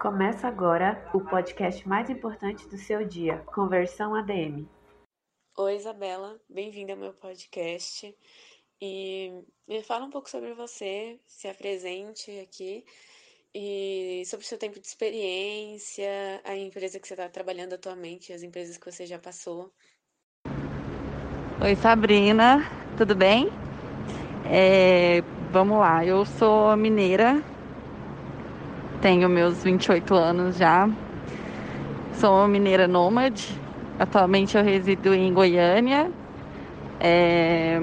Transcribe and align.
Começa 0.00 0.48
agora 0.48 1.06
o 1.12 1.20
podcast 1.20 1.86
mais 1.86 2.08
importante 2.08 2.66
do 2.66 2.78
seu 2.78 3.06
dia, 3.06 3.36
Conversão 3.54 4.14
ADM. 4.14 4.66
Oi, 5.58 5.76
Isabela, 5.76 6.40
bem-vinda 6.48 6.94
ao 6.94 6.98
meu 6.98 7.12
podcast. 7.12 8.16
E 8.80 9.44
me 9.68 9.82
fala 9.82 10.06
um 10.06 10.10
pouco 10.10 10.30
sobre 10.30 10.54
você, 10.54 11.20
se 11.26 11.46
apresente 11.48 12.30
aqui 12.40 12.82
e 13.54 14.22
sobre 14.24 14.46
o 14.46 14.48
seu 14.48 14.56
tempo 14.56 14.80
de 14.80 14.86
experiência, 14.86 16.40
a 16.44 16.56
empresa 16.56 16.98
que 16.98 17.06
você 17.06 17.12
está 17.12 17.28
trabalhando 17.28 17.74
atualmente, 17.74 18.32
as 18.32 18.42
empresas 18.42 18.78
que 18.78 18.90
você 18.90 19.04
já 19.04 19.18
passou. 19.18 19.70
Oi, 21.62 21.76
Sabrina, 21.76 22.60
tudo 22.96 23.14
bem? 23.14 23.48
É, 24.50 25.20
vamos 25.52 25.78
lá, 25.78 26.02
eu 26.06 26.24
sou 26.24 26.74
mineira, 26.74 27.44
tenho 29.00 29.28
meus 29.28 29.62
28 29.62 30.14
anos 30.14 30.56
já, 30.56 30.88
sou 32.14 32.46
mineira 32.46 32.86
nômade, 32.86 33.58
atualmente 33.98 34.56
eu 34.56 34.62
resido 34.62 35.14
em 35.14 35.32
Goiânia. 35.32 36.10
É, 37.00 37.80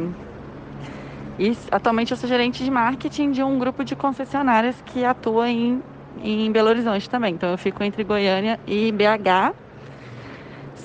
e 1.40 1.56
atualmente 1.72 2.12
eu 2.12 2.18
sou 2.18 2.28
gerente 2.28 2.64
de 2.64 2.72
marketing 2.72 3.32
de 3.32 3.44
um 3.44 3.59
grupo 3.59 3.84
de 3.84 3.95
concessionárias 3.95 4.76
que 4.86 5.04
atua 5.04 5.50
em, 5.50 5.82
em 6.23 6.52
Belo 6.52 6.70
Horizonte 6.70 7.09
também. 7.09 7.34
Então 7.34 7.50
eu 7.50 7.58
fico 7.58 7.84
entre 7.84 8.04
Goiânia 8.04 8.59
e 8.68 8.92
BH. 8.92 9.56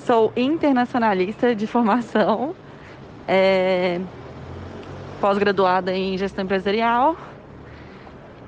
Sou 0.05 0.33
internacionalista 0.35 1.55
de 1.55 1.65
formação, 1.65 2.53
é, 3.27 4.01
pós-graduada 5.21 5.93
em 5.93 6.17
gestão 6.17 6.43
empresarial. 6.43 7.15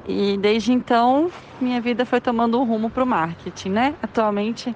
E 0.07 0.37
desde 0.37 0.71
então 0.71 1.31
minha 1.59 1.81
vida 1.81 2.05
foi 2.05 2.21
tomando 2.21 2.59
um 2.59 2.63
rumo 2.63 2.89
para 2.89 3.03
o 3.03 3.07
marketing, 3.07 3.69
né? 3.69 3.95
Atualmente 4.01 4.75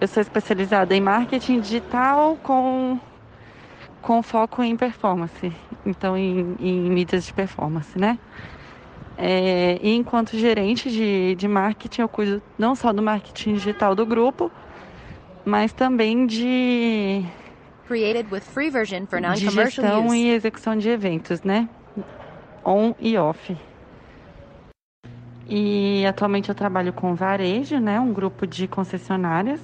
eu 0.00 0.08
sou 0.08 0.20
especializada 0.20 0.94
em 0.94 1.00
marketing 1.00 1.60
digital 1.60 2.36
com 2.42 2.98
com 4.00 4.20
foco 4.22 4.62
em 4.64 4.76
performance, 4.76 5.52
então 5.86 6.16
em, 6.16 6.56
em 6.58 6.90
mídias 6.90 7.24
de 7.24 7.32
performance, 7.32 7.96
né? 7.98 8.18
É, 9.16 9.78
e 9.80 9.94
enquanto 9.94 10.36
gerente 10.36 10.90
de, 10.90 11.36
de 11.36 11.46
marketing, 11.46 12.00
eu 12.00 12.08
cuido 12.08 12.42
não 12.58 12.74
só 12.74 12.92
do 12.92 13.02
marketing 13.02 13.54
digital 13.54 13.94
do 13.94 14.04
grupo, 14.04 14.50
mas 15.44 15.72
também 15.72 16.26
de, 16.26 17.24
Created 17.86 18.30
with 18.30 18.40
free 18.40 18.70
version 18.70 19.06
for 19.06 19.20
non-commercial 19.20 19.84
gestão 19.84 20.06
use. 20.06 20.16
e 20.16 20.30
execução 20.30 20.76
de 20.76 20.88
eventos, 20.88 21.42
né? 21.42 21.68
On 22.64 22.94
e 22.98 23.16
off. 23.18 23.56
E 25.48 26.04
atualmente 26.06 26.48
eu 26.48 26.54
trabalho 26.54 26.92
com 26.92 27.14
varejo, 27.14 27.78
né? 27.78 27.98
Um 28.00 28.12
grupo 28.12 28.46
de 28.46 28.68
concessionárias. 28.68 29.60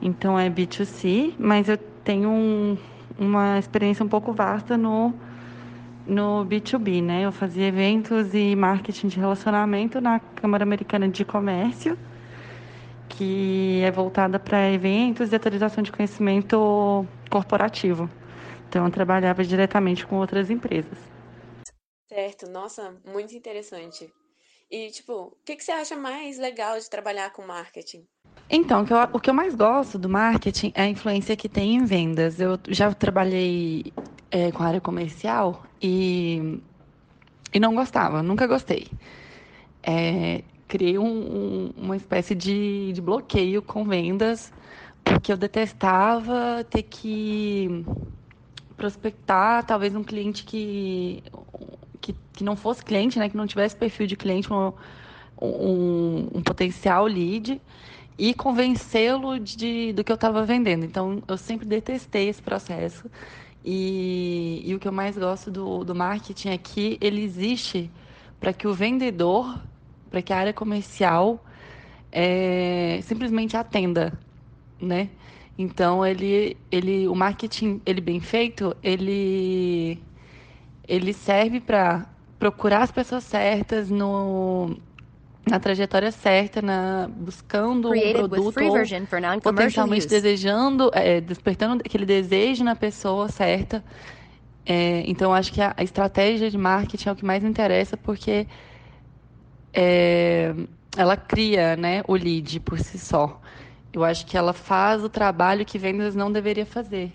Então 0.00 0.38
é 0.38 0.48
B2C, 0.50 1.34
mas 1.38 1.68
eu 1.68 1.76
tenho 1.76 2.28
um, 2.28 2.76
uma 3.18 3.58
experiência 3.58 4.04
um 4.04 4.08
pouco 4.08 4.32
vasta 4.32 4.76
no, 4.76 5.14
no 6.06 6.44
B2B, 6.44 7.02
né? 7.02 7.22
Eu 7.22 7.32
fazia 7.32 7.66
eventos 7.66 8.34
e 8.34 8.54
marketing 8.54 9.08
de 9.08 9.18
relacionamento 9.18 10.00
na 10.00 10.20
Câmara 10.20 10.62
Americana 10.62 11.08
de 11.08 11.24
Comércio, 11.24 11.98
que 13.08 13.80
é 13.82 13.90
voltada 13.90 14.38
para 14.38 14.70
eventos 14.70 15.32
e 15.32 15.36
atualização 15.36 15.82
de 15.82 15.90
conhecimento 15.90 17.06
corporativo. 17.30 18.08
Então 18.68 18.84
eu 18.84 18.90
trabalhava 18.90 19.42
diretamente 19.44 20.06
com 20.06 20.16
outras 20.16 20.50
empresas. 20.50 20.98
Certo, 22.08 22.48
nossa, 22.48 22.94
muito 23.04 23.34
interessante. 23.34 24.12
E, 24.70 24.90
tipo, 24.90 25.12
o 25.12 25.36
que, 25.44 25.56
que 25.56 25.64
você 25.64 25.72
acha 25.72 25.96
mais 25.96 26.38
legal 26.38 26.78
de 26.78 26.88
trabalhar 26.90 27.30
com 27.32 27.46
marketing? 27.46 28.06
Então, 28.50 28.82
o 28.82 28.86
que, 28.86 28.92
eu, 28.92 28.98
o 29.12 29.20
que 29.20 29.30
eu 29.30 29.34
mais 29.34 29.54
gosto 29.54 29.98
do 29.98 30.08
marketing 30.08 30.72
é 30.74 30.82
a 30.82 30.88
influência 30.88 31.36
que 31.36 31.48
tem 31.48 31.74
em 31.76 31.84
vendas. 31.84 32.40
Eu 32.40 32.58
já 32.68 32.92
trabalhei 32.92 33.92
é, 34.30 34.52
com 34.52 34.62
a 34.62 34.66
área 34.66 34.80
comercial 34.80 35.62
e, 35.82 36.60
e 37.52 37.60
não 37.60 37.74
gostava, 37.74 38.22
nunca 38.22 38.46
gostei. 38.46 38.88
É, 39.82 40.42
criei 40.68 40.98
um- 40.98 41.04
um- 41.06 41.74
uma 41.76 41.96
espécie 41.96 42.34
de, 42.34 42.92
de 42.92 43.00
bloqueio 43.00 43.62
com 43.62 43.84
vendas, 43.84 44.52
porque 45.04 45.32
eu 45.32 45.36
detestava 45.36 46.64
ter 46.70 46.82
que 46.84 47.84
prospectar 48.76 49.64
talvez 49.64 49.94
um 49.94 50.02
cliente 50.02 50.44
que, 50.44 51.22
que, 52.04 52.14
que 52.34 52.44
não 52.44 52.54
fosse 52.54 52.84
cliente, 52.84 53.18
né, 53.18 53.30
que 53.30 53.36
não 53.36 53.46
tivesse 53.46 53.74
perfil 53.74 54.06
de 54.06 54.14
cliente, 54.14 54.52
um, 54.52 54.72
um, 55.40 56.28
um 56.34 56.42
potencial 56.42 57.06
lead 57.06 57.58
e 58.18 58.34
convencê-lo 58.34 59.38
de, 59.38 59.94
do 59.94 60.04
que 60.04 60.12
eu 60.12 60.14
estava 60.14 60.44
vendendo. 60.44 60.84
Então, 60.84 61.22
eu 61.26 61.38
sempre 61.38 61.66
detestei 61.66 62.28
esse 62.28 62.42
processo. 62.42 63.10
E, 63.64 64.62
e 64.62 64.74
o 64.74 64.78
que 64.78 64.86
eu 64.86 64.92
mais 64.92 65.16
gosto 65.16 65.50
do, 65.50 65.82
do 65.82 65.94
marketing 65.94 66.50
é 66.50 66.58
que 66.58 66.98
ele 67.00 67.22
existe 67.22 67.90
para 68.38 68.52
que 68.52 68.68
o 68.68 68.74
vendedor, 68.74 69.58
para 70.10 70.20
que 70.20 70.32
a 70.32 70.36
área 70.36 70.52
comercial 70.52 71.42
é, 72.12 73.00
simplesmente 73.02 73.56
atenda, 73.56 74.12
né? 74.78 75.08
Então, 75.56 76.04
ele, 76.04 76.56
ele, 76.70 77.08
o 77.08 77.14
marketing, 77.14 77.80
ele 77.86 78.00
bem 78.00 78.20
feito, 78.20 78.76
ele, 78.82 79.98
ele 80.86 81.12
serve 81.12 81.60
para 81.60 82.06
procurar 82.38 82.82
as 82.82 82.90
pessoas 82.90 83.24
certas 83.24 83.88
no, 83.88 84.76
na 85.46 85.60
trajetória 85.60 86.10
certa, 86.10 86.62
na, 86.62 87.08
buscando 87.14 87.88
um 87.88 87.90
Created 87.92 88.22
with 88.22 88.28
produto 88.28 88.64
ou 88.64 89.40
potencialmente 89.40 90.06
use. 90.06 90.08
desejando, 90.08 90.90
é, 90.92 91.20
despertando 91.20 91.82
aquele 91.84 92.06
desejo 92.06 92.64
na 92.64 92.74
pessoa 92.74 93.28
certa. 93.28 93.84
É, 94.66 95.04
então, 95.06 95.32
acho 95.32 95.52
que 95.52 95.60
a, 95.60 95.74
a 95.76 95.82
estratégia 95.82 96.50
de 96.50 96.56
marketing 96.56 97.08
é 97.08 97.12
o 97.12 97.16
que 97.16 97.24
mais 97.24 97.44
interessa, 97.44 97.96
porque 97.96 98.46
é, 99.72 100.54
ela 100.96 101.16
cria 101.16 101.76
né, 101.76 102.02
o 102.08 102.14
lead 102.14 102.60
por 102.60 102.78
si 102.78 102.98
só. 102.98 103.40
Eu 103.92 104.02
acho 104.02 104.24
que 104.26 104.36
ela 104.36 104.52
faz 104.52 105.04
o 105.04 105.08
trabalho 105.08 105.64
que 105.64 105.78
vendas 105.78 106.14
não 106.14 106.32
deveria 106.32 106.64
fazer. 106.64 107.12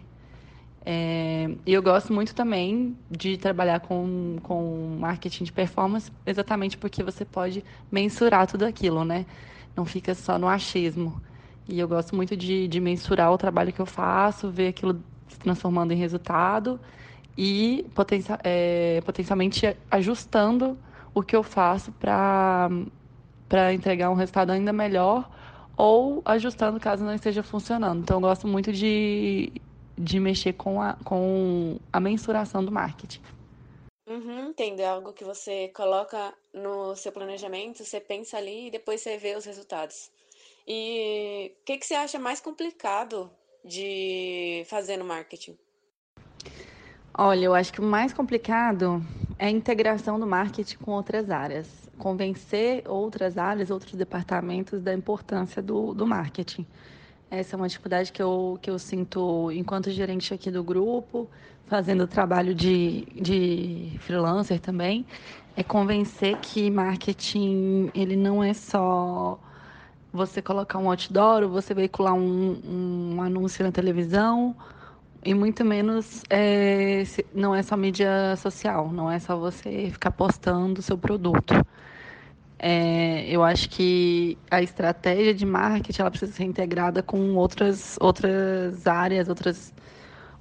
É, 0.92 1.48
e 1.68 1.74
eu 1.74 1.84
gosto 1.84 2.12
muito 2.12 2.34
também 2.34 2.98
de 3.12 3.38
trabalhar 3.38 3.80
com, 3.80 4.38
com 4.42 4.98
marketing 5.00 5.44
de 5.44 5.52
performance, 5.52 6.12
exatamente 6.26 6.78
porque 6.78 7.04
você 7.04 7.24
pode 7.24 7.64
mensurar 7.92 8.48
tudo 8.48 8.66
aquilo, 8.66 9.06
né? 9.06 9.28
Não 9.76 9.86
fica 9.86 10.16
só 10.16 10.40
no 10.40 10.48
achismo. 10.48 11.22
E 11.68 11.80
eu 11.80 11.88
gosto 11.88 12.16
muito 12.16 12.36
de, 12.36 12.68
de 12.68 12.80
mensurar 12.80 13.32
o 13.32 13.38
trabalho 13.38 13.72
que 13.72 13.80
eu 13.80 13.86
faço, 13.86 14.50
ver 14.50 14.70
aquilo 14.70 15.04
se 15.28 15.38
transformando 15.38 15.92
em 15.94 15.96
resultado 15.98 16.80
e 17.38 17.86
potencia- 17.96 18.40
é, 18.44 19.02
potencialmente 19.06 19.78
ajustando 19.92 20.78
o 21.14 21.22
que 21.24 21.36
eu 21.36 21.44
faço 21.44 21.92
para 21.94 22.70
entregar 23.74 24.10
um 24.10 24.16
resultado 24.16 24.52
ainda 24.52 24.74
melhor 24.74 25.30
ou 25.78 26.22
ajustando 26.26 26.80
caso 26.80 27.04
não 27.06 27.14
esteja 27.14 27.42
funcionando. 27.44 28.02
Então, 28.02 28.18
eu 28.18 28.22
gosto 28.22 28.48
muito 28.48 28.72
de, 28.74 29.52
de 30.00 30.18
mexer 30.18 30.54
com 30.54 30.82
a, 30.82 30.94
com 31.04 31.78
a 31.92 32.00
mensuração 32.00 32.64
do 32.64 32.72
marketing. 32.72 33.22
Uhum, 34.08 34.50
entendo, 34.50 34.80
é 34.80 34.88
algo 34.88 35.12
que 35.12 35.26
você 35.26 35.68
coloca 35.68 36.34
no 36.54 36.96
seu 36.96 37.12
planejamento, 37.12 37.84
você 37.84 38.00
pensa 38.00 38.38
ali 38.38 38.68
e 38.68 38.72
depois 38.72 39.02
você 39.02 39.18
vê 39.18 39.36
os 39.36 39.44
resultados. 39.44 40.10
E 40.66 41.52
o 41.62 41.66
que, 41.66 41.78
que 41.78 41.86
você 41.86 41.96
acha 41.96 42.18
mais 42.18 42.40
complicado 42.40 43.30
de 43.64 44.64
fazer 44.68 44.96
no 44.98 45.04
marketing? 45.04 45.58
Olha, 47.16 47.44
eu 47.44 47.54
acho 47.54 47.74
que 47.74 47.82
o 47.82 47.84
mais 47.84 48.14
complicado 48.14 49.04
é 49.38 49.48
a 49.48 49.52
integração 49.52 50.18
do 50.18 50.26
marketing 50.26 50.78
com 50.78 50.92
outras 50.92 51.30
áreas. 51.30 51.68
Convencer 51.98 52.88
outras 52.88 53.38
áreas, 53.38 53.70
outros 53.70 53.94
departamentos 53.94 54.82
da 54.82 54.94
importância 54.94 55.62
do, 55.62 55.94
do 55.94 56.08
marketing. 56.08 56.66
Essa 57.32 57.56
é 57.56 57.58
uma 57.58 57.68
dificuldade 57.68 58.12
que 58.12 58.22
eu, 58.22 58.58
que 58.60 58.72
eu 58.72 58.80
sinto 58.80 59.52
enquanto 59.52 59.92
gerente 59.92 60.34
aqui 60.34 60.50
do 60.50 60.64
grupo, 60.64 61.30
fazendo 61.68 62.08
trabalho 62.08 62.56
de, 62.56 63.06
de 63.22 63.92
freelancer 64.00 64.60
também, 64.60 65.06
é 65.56 65.62
convencer 65.62 66.38
que 66.38 66.72
marketing 66.72 67.92
ele 67.94 68.16
não 68.16 68.44
é 68.44 68.54
só 68.54 69.40
você 70.12 70.42
colocar 70.42 70.80
um 70.80 70.90
outdoor 70.90 71.44
ou 71.44 71.50
você 71.50 71.72
veicular 71.76 72.16
um, 72.16 73.14
um 73.16 73.22
anúncio 73.22 73.64
na 73.64 73.72
televisão 73.72 74.56
e 75.24 75.36
muito 75.36 75.64
menos 75.64 76.24
é, 76.32 77.04
não 77.32 77.54
é 77.54 77.62
só 77.62 77.78
mídia 77.78 78.36
social, 78.38 78.92
não 78.92 79.12
é 79.12 79.20
só 79.20 79.38
você 79.38 79.90
ficar 79.92 80.10
postando 80.12 80.80
o 80.80 80.84
seu 80.84 80.98
produto. 80.98 81.54
É, 82.60 83.26
eu 83.30 83.42
acho 83.42 83.70
que 83.70 84.38
a 84.52 84.62
estratégia 84.62 85.34
de 85.34 85.46
marketing 85.46 86.02
ela 86.02 86.12
precisa 86.12 86.34
ser 86.34 86.44
integrada 86.44 87.02
com 87.02 87.36
outras, 87.36 87.98
outras 88.02 88.86
áreas, 88.86 89.30
outras, 89.30 89.74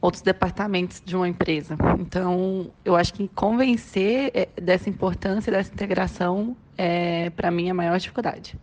outros 0.00 0.23
departamentos 0.23 1.00
de 1.05 1.15
uma 1.15 1.29
empresa. 1.29 1.76
Então, 2.00 2.73
eu 2.85 2.97
acho 2.97 3.15
que 3.15 3.29
convencer 3.29 4.32
é, 4.35 4.47
dessa 4.61 4.91
importância 4.91 5.53
dessa 5.53 5.73
integração 5.73 6.56
é, 6.76 7.31
para 7.31 7.50
mim, 7.50 7.70
a 7.70 7.75
maior 7.75 7.99
dificuldade. 7.99 8.59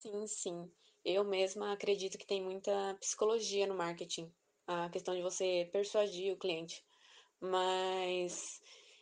Sim, 0.00 0.26
sim. 0.26 0.70
Eu 1.04 1.24
mesma 1.24 1.72
acredito 1.72 2.18
que 2.18 2.26
tem 2.26 2.42
muita 2.42 2.96
psicologia 3.00 3.66
no 3.66 3.74
marketing, 3.74 4.32
a 4.66 4.88
questão 4.88 5.14
de 5.14 5.22
você 5.22 5.68
persuadir 5.72 6.32
o 6.32 6.36
cliente. 6.36 6.84
Mas, 7.40 8.60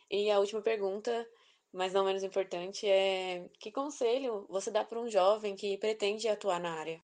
e 0.09 0.29
a 0.31 0.39
última 0.39 0.61
pergunta, 0.61 1.27
mas 1.73 1.93
não 1.93 2.05
menos 2.05 2.23
importante, 2.23 2.85
é 2.87 3.45
que 3.59 3.71
conselho 3.71 4.45
você 4.49 4.69
dá 4.69 4.83
para 4.83 4.99
um 4.99 5.09
jovem 5.09 5.55
que 5.55 5.77
pretende 5.77 6.27
atuar 6.27 6.59
na 6.59 6.71
área? 6.71 6.99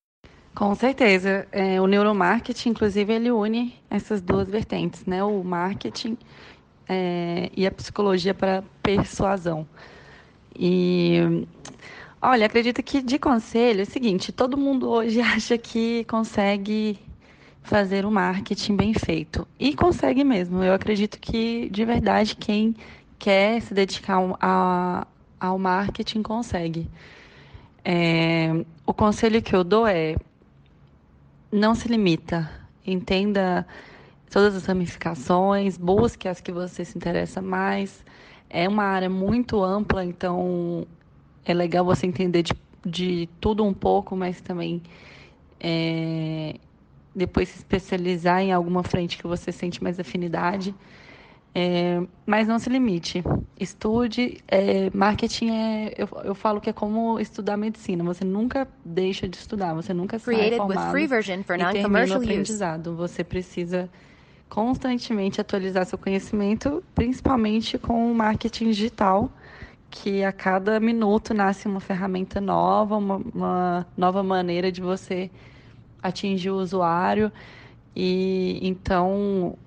Com 0.54 0.74
certeza. 0.74 1.48
É, 1.52 1.80
o 1.80 1.86
neuromarketing, 1.86 2.70
inclusive, 2.70 3.14
ele 3.14 3.32
une 3.32 3.76
essas 3.90 4.22
duas 4.22 4.50
vertentes, 4.50 5.06
né? 5.06 5.24
O 5.24 5.44
marketing 5.44 6.18
é, 6.90 7.52
e 7.56 7.68
a 7.68 7.72
psicologia 7.72 8.34
para 8.34 8.64
persuasão. 8.82 9.68
E 10.56 11.46
olha, 12.20 12.48
acredito 12.48 12.82
que 12.82 13.02
de 13.02 13.20
conselho 13.20 13.82
é 13.82 13.84
o 13.84 13.86
seguinte: 13.86 14.32
todo 14.32 14.58
mundo 14.58 14.90
hoje 14.90 15.22
acha 15.22 15.58
que 15.58 16.04
consegue 16.06 17.00
fazer 17.62 18.06
o 18.06 18.12
marketing 18.12 18.76
bem 18.76 18.94
feito. 18.94 19.48
E 19.60 19.76
consegue 19.76 20.24
mesmo. 20.24 20.64
Eu 20.64 20.74
acredito 20.74 21.20
que, 21.20 21.70
de 21.70 21.86
verdade, 21.86 22.36
quem 22.36 22.76
quer 23.20 23.62
se 23.62 23.74
dedicar 23.74 24.20
a, 24.40 25.08
ao 25.40 25.58
marketing 25.58 26.22
consegue. 26.22 26.90
É, 27.84 28.66
o 28.86 28.94
conselho 28.94 29.42
que 29.42 29.56
eu 29.56 29.64
dou 29.64 29.88
é 29.88 30.16
não 31.52 31.74
se 31.74 31.88
limita. 31.88 32.50
Entenda 32.86 33.66
todas 34.30 34.56
as 34.56 34.66
ramificações, 34.66 35.78
busque 35.78 36.28
as 36.28 36.42
que 36.42 36.52
você 36.52 36.84
se 36.84 36.98
interessa 36.98 37.42
mais. 37.42 38.04
É 38.50 38.68
uma 38.68 38.84
área 38.84 39.10
muito 39.10 39.64
ampla, 39.64 40.06
então 40.06 40.86
é 41.46 41.54
legal 41.54 41.84
você 41.84 42.06
entender 42.06 42.44
de, 42.44 42.54
de 42.86 43.30
tudo 43.40 43.64
um 43.64 43.74
pouco, 43.74 44.16
mas 44.16 44.42
também 44.42 44.82
é, 45.60 46.56
depois 47.16 47.50
se 47.50 47.58
especializar 47.58 48.42
em 48.42 48.52
alguma 48.52 48.84
frente 48.84 49.18
que 49.18 49.28
você 49.28 49.52
sente 49.52 49.84
mais 49.84 50.00
afinidade. 50.00 50.74
É, 51.60 52.04
mas 52.24 52.48
não 52.48 52.60
se 52.60 52.70
limite. 52.70 53.24
Estude. 53.60 54.38
É, 54.48 54.92
marketing 54.94 55.50
é. 55.50 55.94
Eu, 55.98 56.08
eu 56.24 56.36
falo 56.36 56.62
que 56.62 56.70
é 56.70 56.74
como 56.74 57.20
estudar 57.20 57.58
medicina. 57.58 58.04
Você 58.04 58.24
nunca 58.24 58.68
deixa 58.86 59.28
de 59.28 59.38
estudar. 59.38 59.74
Você 59.74 59.92
nunca 59.92 60.20
sai 60.20 60.36
Created 60.36 60.60
with 60.60 60.68
formado 60.68 60.92
free 60.92 61.08
version 61.08 61.42
for 61.42 61.56
e 61.56 61.58
termina 61.58 61.72
o 61.72 61.74
non-commercial 61.74 62.20
use. 62.20 62.30
aprendizado. 62.30 62.96
Você 62.96 63.24
precisa 63.24 63.90
constantemente 64.48 65.42
atualizar 65.42 65.84
seu 65.88 65.98
conhecimento, 65.98 66.84
principalmente 66.94 67.80
com 67.80 68.12
o 68.12 68.14
marketing 68.14 68.66
digital, 68.66 69.32
que 69.90 70.24
a 70.24 70.32
cada 70.32 70.80
minuto 70.80 71.34
nasce 71.34 71.68
uma 71.68 71.80
ferramenta 71.80 72.40
nova, 72.40 72.98
uma, 72.98 73.16
uma 73.34 73.88
nova 73.98 74.22
maneira 74.22 74.72
de 74.72 74.80
você 74.80 75.32
atingir 76.04 76.52
o 76.52 76.58
usuário. 76.58 77.32
E 77.96 78.60
então 78.62 79.58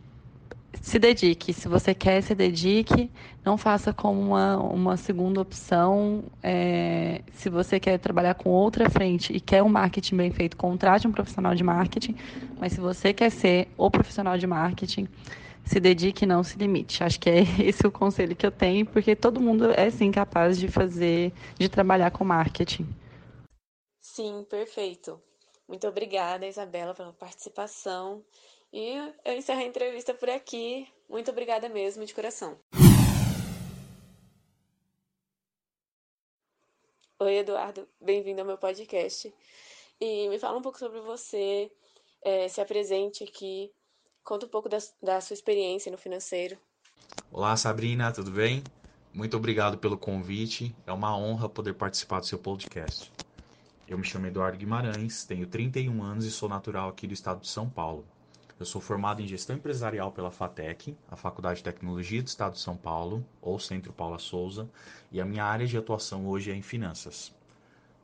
se 0.81 0.99
dedique. 0.99 1.53
Se 1.53 1.69
você 1.69 1.95
quer, 1.95 2.23
se 2.23 2.35
dedique. 2.35 3.11
Não 3.45 3.57
faça 3.57 3.93
como 3.93 4.21
uma, 4.21 4.57
uma 4.59 4.97
segunda 4.97 5.41
opção. 5.41 6.25
É, 6.43 7.23
se 7.33 7.49
você 7.49 7.81
quer 7.81 7.99
trabalhar 7.99 8.35
com 8.35 8.51
outra 8.51 8.89
frente 8.89 9.33
e 9.33 9.41
quer 9.41 9.63
um 9.63 9.69
marketing 9.69 10.17
bem 10.17 10.31
feito, 10.31 10.57
contrate 10.57 11.07
um 11.07 11.13
profissional 11.13 11.55
de 11.55 11.65
marketing. 11.65 12.15
Mas 12.59 12.73
se 12.73 12.81
você 12.81 13.13
quer 13.13 13.31
ser 13.31 13.69
o 13.77 13.91
profissional 13.91 14.37
de 14.39 14.47
marketing, 14.47 15.09
se 15.65 15.79
dedique 15.79 16.25
e 16.25 16.27
não 16.27 16.43
se 16.43 16.59
limite. 16.59 17.03
Acho 17.03 17.19
que 17.21 17.31
é 17.31 17.41
esse 17.65 17.87
o 17.87 17.91
conselho 17.91 18.35
que 18.35 18.47
eu 18.47 18.51
tenho, 18.51 18.87
porque 18.87 19.15
todo 19.15 19.41
mundo 19.41 19.71
é 19.73 19.91
sim 19.91 20.11
capaz 20.11 20.59
de 20.59 20.69
fazer, 20.69 21.33
de 21.59 21.69
trabalhar 21.69 22.11
com 22.11 22.25
marketing. 22.25 22.87
Sim, 24.01 24.45
perfeito. 24.49 25.21
Muito 25.69 25.87
obrigada, 25.87 26.47
Isabela, 26.47 26.95
pela 26.95 27.13
participação. 27.13 28.25
E 28.73 28.95
eu 29.25 29.37
encerro 29.37 29.61
a 29.61 29.65
entrevista 29.65 30.15
por 30.15 30.31
aqui. 30.31 30.87
Muito 31.09 31.31
obrigada 31.31 31.69
mesmo, 31.69 32.05
de 32.05 32.15
coração. 32.15 32.57
Oi, 37.19 37.35
Eduardo. 37.39 37.89
Bem-vindo 38.01 38.41
ao 38.41 38.47
meu 38.47 38.57
podcast. 38.57 39.35
E 40.01 40.29
me 40.29 40.39
fala 40.39 40.57
um 40.57 40.63
pouco 40.63 40.79
sobre 40.79 41.01
você, 41.01 41.71
eh, 42.23 42.49
se 42.49 42.61
apresente 42.61 43.25
aqui, 43.25 43.73
conta 44.23 44.47
um 44.47 44.49
pouco 44.49 44.69
da, 44.69 44.79
da 45.03 45.21
sua 45.21 45.35
experiência 45.35 45.91
no 45.91 45.99
financeiro. 45.99 46.57
Olá, 47.33 47.57
Sabrina, 47.57 48.13
tudo 48.13 48.31
bem? 48.31 48.63
Muito 49.13 49.37
obrigado 49.37 49.79
pelo 49.79 49.99
convite. 49.99 50.75
É 50.87 50.93
uma 50.93 51.19
honra 51.19 51.49
poder 51.49 51.75
participar 51.75 52.21
do 52.21 52.27
seu 52.27 52.39
podcast. 52.39 53.13
Eu 53.89 53.99
me 53.99 54.05
chamo 54.05 54.29
Eduardo 54.29 54.57
Guimarães, 54.57 55.25
tenho 55.25 55.49
31 55.49 56.03
anos 56.05 56.25
e 56.25 56.31
sou 56.31 56.49
natural 56.49 56.89
aqui 56.89 57.09
do 57.09 57.13
estado 57.13 57.41
de 57.41 57.49
São 57.49 57.69
Paulo. 57.69 58.07
Eu 58.61 58.67
sou 58.67 58.79
formado 58.79 59.23
em 59.23 59.27
gestão 59.27 59.57
empresarial 59.57 60.13
pela 60.13 60.31
FATEC, 60.31 60.95
a 61.11 61.17
Faculdade 61.17 61.61
de 61.61 61.65
Tecnologia 61.65 62.23
do 62.23 62.27
Estado 62.27 62.53
de 62.53 62.61
São 62.61 62.77
Paulo, 62.77 63.25
ou 63.41 63.59
Centro 63.59 63.91
Paula 63.91 64.19
Souza, 64.19 64.69
e 65.11 65.19
a 65.19 65.25
minha 65.25 65.45
área 65.45 65.67
de 65.67 65.79
atuação 65.79 66.29
hoje 66.29 66.51
é 66.51 66.55
em 66.55 66.61
finanças. 66.61 67.35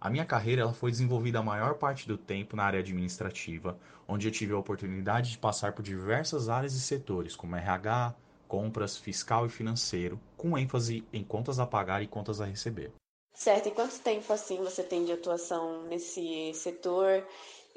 A 0.00 0.08
minha 0.08 0.24
carreira 0.24 0.62
ela 0.62 0.72
foi 0.72 0.90
desenvolvida 0.90 1.40
a 1.40 1.42
maior 1.42 1.74
parte 1.74 2.08
do 2.08 2.16
tempo 2.16 2.56
na 2.56 2.64
área 2.64 2.80
administrativa, 2.80 3.78
onde 4.08 4.28
eu 4.28 4.32
tive 4.32 4.54
a 4.54 4.58
oportunidade 4.58 5.32
de 5.32 5.36
passar 5.36 5.74
por 5.74 5.82
diversas 5.82 6.48
áreas 6.48 6.72
e 6.72 6.80
setores, 6.80 7.36
como 7.36 7.54
RH, 7.54 8.14
compras, 8.48 8.96
fiscal 8.96 9.44
e 9.44 9.50
financeiro, 9.50 10.18
com 10.38 10.56
ênfase 10.56 11.04
em 11.12 11.22
contas 11.22 11.58
a 11.58 11.66
pagar 11.66 12.02
e 12.02 12.06
contas 12.06 12.40
a 12.40 12.46
receber. 12.46 12.94
Certo, 13.34 13.68
e 13.68 13.72
quanto 13.72 14.00
tempo 14.00 14.32
assim 14.32 14.56
você 14.56 14.82
tem 14.82 15.04
de 15.04 15.12
atuação 15.12 15.82
nesse 15.82 16.54
setor? 16.54 17.22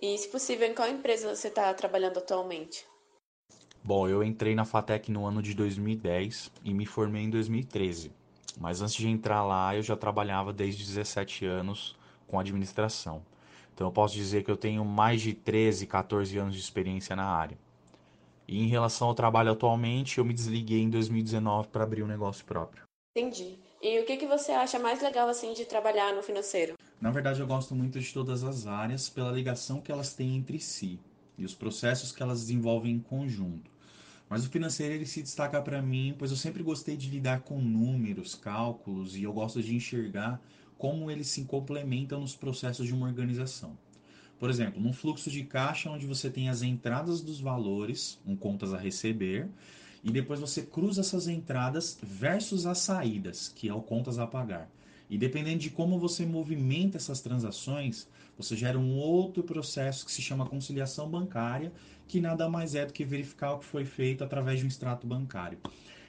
E, 0.01 0.17
se 0.17 0.29
possível, 0.29 0.65
em 0.65 0.73
qual 0.73 0.87
empresa 0.87 1.35
você 1.35 1.49
está 1.49 1.73
trabalhando 1.73 2.19
atualmente? 2.19 2.85
Bom, 3.83 4.07
eu 4.07 4.23
entrei 4.23 4.55
na 4.55 4.63
FATEC 4.63 5.11
no 5.11 5.25
ano 5.25 5.41
de 5.41 5.53
2010 5.53 6.51
e 6.63 6.73
me 6.73 6.85
formei 6.85 7.23
em 7.23 7.29
2013. 7.29 8.11
Mas 8.57 8.81
antes 8.81 8.95
de 8.95 9.09
entrar 9.09 9.43
lá, 9.43 9.75
eu 9.75 9.81
já 9.81 9.97
trabalhava 9.97 10.53
desde 10.53 10.85
17 10.85 11.45
anos 11.45 11.97
com 12.27 12.39
administração. 12.39 13.21
Então 13.73 13.87
eu 13.87 13.91
posso 13.91 14.15
dizer 14.15 14.43
que 14.43 14.51
eu 14.51 14.57
tenho 14.57 14.85
mais 14.85 15.21
de 15.21 15.33
13, 15.33 15.85
14 15.85 16.37
anos 16.37 16.55
de 16.55 16.61
experiência 16.61 17.15
na 17.15 17.25
área. 17.25 17.57
E 18.47 18.63
em 18.63 18.67
relação 18.67 19.07
ao 19.09 19.15
trabalho 19.15 19.51
atualmente, 19.51 20.17
eu 20.17 20.25
me 20.25 20.33
desliguei 20.33 20.81
em 20.81 20.89
2019 20.89 21.67
para 21.67 21.83
abrir 21.83 22.03
um 22.03 22.07
negócio 22.07 22.45
próprio. 22.45 22.83
Entendi. 23.15 23.59
E 23.81 23.97
o 23.97 24.05
que 24.05 24.17
que 24.17 24.27
você 24.27 24.51
acha 24.51 24.77
mais 24.77 25.01
legal 25.01 25.29
assim 25.29 25.53
de 25.53 25.63
trabalhar 25.63 26.13
no 26.13 26.21
financeiro? 26.21 26.73
Na 26.99 27.11
verdade, 27.11 27.39
eu 27.39 27.47
gosto 27.47 27.73
muito 27.73 27.97
de 27.97 28.13
todas 28.13 28.43
as 28.43 28.67
áreas 28.67 29.07
pela 29.07 29.31
ligação 29.31 29.79
que 29.79 29.89
elas 29.89 30.13
têm 30.13 30.35
entre 30.35 30.59
si 30.59 30.99
e 31.37 31.45
os 31.45 31.55
processos 31.55 32.11
que 32.11 32.21
elas 32.21 32.41
desenvolvem 32.41 32.95
em 32.95 32.99
conjunto. 32.99 33.71
Mas 34.27 34.45
o 34.45 34.49
financeiro 34.49 34.95
ele 34.95 35.05
se 35.05 35.21
destaca 35.21 35.61
para 35.61 35.81
mim, 35.81 36.13
pois 36.19 36.29
eu 36.29 36.35
sempre 36.35 36.61
gostei 36.61 36.97
de 36.97 37.09
lidar 37.09 37.39
com 37.39 37.61
números, 37.61 38.35
cálculos 38.35 39.15
e 39.15 39.23
eu 39.23 39.31
gosto 39.31 39.63
de 39.63 39.73
enxergar 39.73 40.41
como 40.77 41.09
eles 41.09 41.27
se 41.27 41.45
complementam 41.45 42.19
nos 42.19 42.35
processos 42.35 42.85
de 42.85 42.93
uma 42.93 43.07
organização. 43.07 43.77
Por 44.37 44.49
exemplo, 44.49 44.81
num 44.81 44.91
fluxo 44.91 45.31
de 45.31 45.43
caixa 45.45 45.89
onde 45.89 46.05
você 46.05 46.29
tem 46.29 46.49
as 46.49 46.61
entradas 46.61 47.21
dos 47.21 47.39
valores, 47.39 48.19
um 48.25 48.35
contas 48.35 48.73
a 48.73 48.77
receber, 48.77 49.49
e 50.03 50.11
depois 50.11 50.39
você 50.39 50.61
cruza 50.61 51.01
essas 51.01 51.27
entradas 51.27 51.97
versus 52.01 52.65
as 52.65 52.79
saídas, 52.79 53.49
que 53.49 53.67
é 53.67 53.73
o 53.73 53.81
contas 53.81 54.19
a 54.19 54.27
pagar. 54.27 54.69
E 55.09 55.17
dependendo 55.17 55.59
de 55.59 55.69
como 55.69 55.99
você 55.99 56.25
movimenta 56.25 56.97
essas 56.97 57.19
transações, 57.19 58.07
você 58.37 58.55
gera 58.55 58.77
um 58.77 58.97
outro 58.97 59.43
processo 59.43 60.05
que 60.05 60.11
se 60.11 60.21
chama 60.21 60.45
conciliação 60.45 61.09
bancária, 61.09 61.73
que 62.07 62.21
nada 62.21 62.47
mais 62.47 62.75
é 62.75 62.85
do 62.85 62.93
que 62.93 63.03
verificar 63.03 63.53
o 63.53 63.59
que 63.59 63.65
foi 63.65 63.85
feito 63.85 64.23
através 64.23 64.59
de 64.59 64.65
um 64.65 64.67
extrato 64.67 65.07
bancário. 65.07 65.57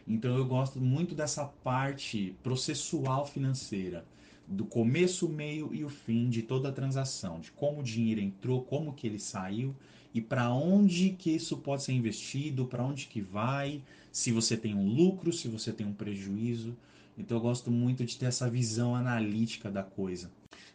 Então 0.06 0.36
eu 0.36 0.44
gosto 0.44 0.80
muito 0.80 1.14
dessa 1.14 1.44
parte 1.44 2.36
processual 2.42 3.26
financeira, 3.26 4.04
do 4.46 4.64
começo, 4.64 5.26
o 5.26 5.28
meio 5.28 5.72
e 5.72 5.84
o 5.84 5.88
fim 5.88 6.28
de 6.28 6.42
toda 6.42 6.68
a 6.68 6.72
transação, 6.72 7.38
de 7.38 7.52
como 7.52 7.80
o 7.80 7.84
dinheiro 7.84 8.20
entrou, 8.20 8.62
como 8.62 8.92
que 8.92 9.06
ele 9.06 9.18
saiu 9.18 9.74
e 10.12 10.20
para 10.20 10.52
onde 10.52 11.10
que 11.10 11.30
isso 11.30 11.58
pode 11.58 11.82
ser 11.82 11.92
investido, 11.92 12.66
para 12.66 12.84
onde 12.84 13.06
que 13.06 13.20
vai, 13.20 13.82
se 14.10 14.32
você 14.32 14.56
tem 14.56 14.74
um 14.74 14.88
lucro, 14.88 15.32
se 15.32 15.48
você 15.48 15.72
tem 15.72 15.86
um 15.86 15.92
prejuízo. 15.92 16.76
Então 17.16 17.36
eu 17.36 17.40
gosto 17.40 17.70
muito 17.70 18.04
de 18.04 18.16
ter 18.16 18.26
essa 18.26 18.50
visão 18.50 18.94
analítica 18.94 19.70
da 19.70 19.82
coisa. 19.82 20.30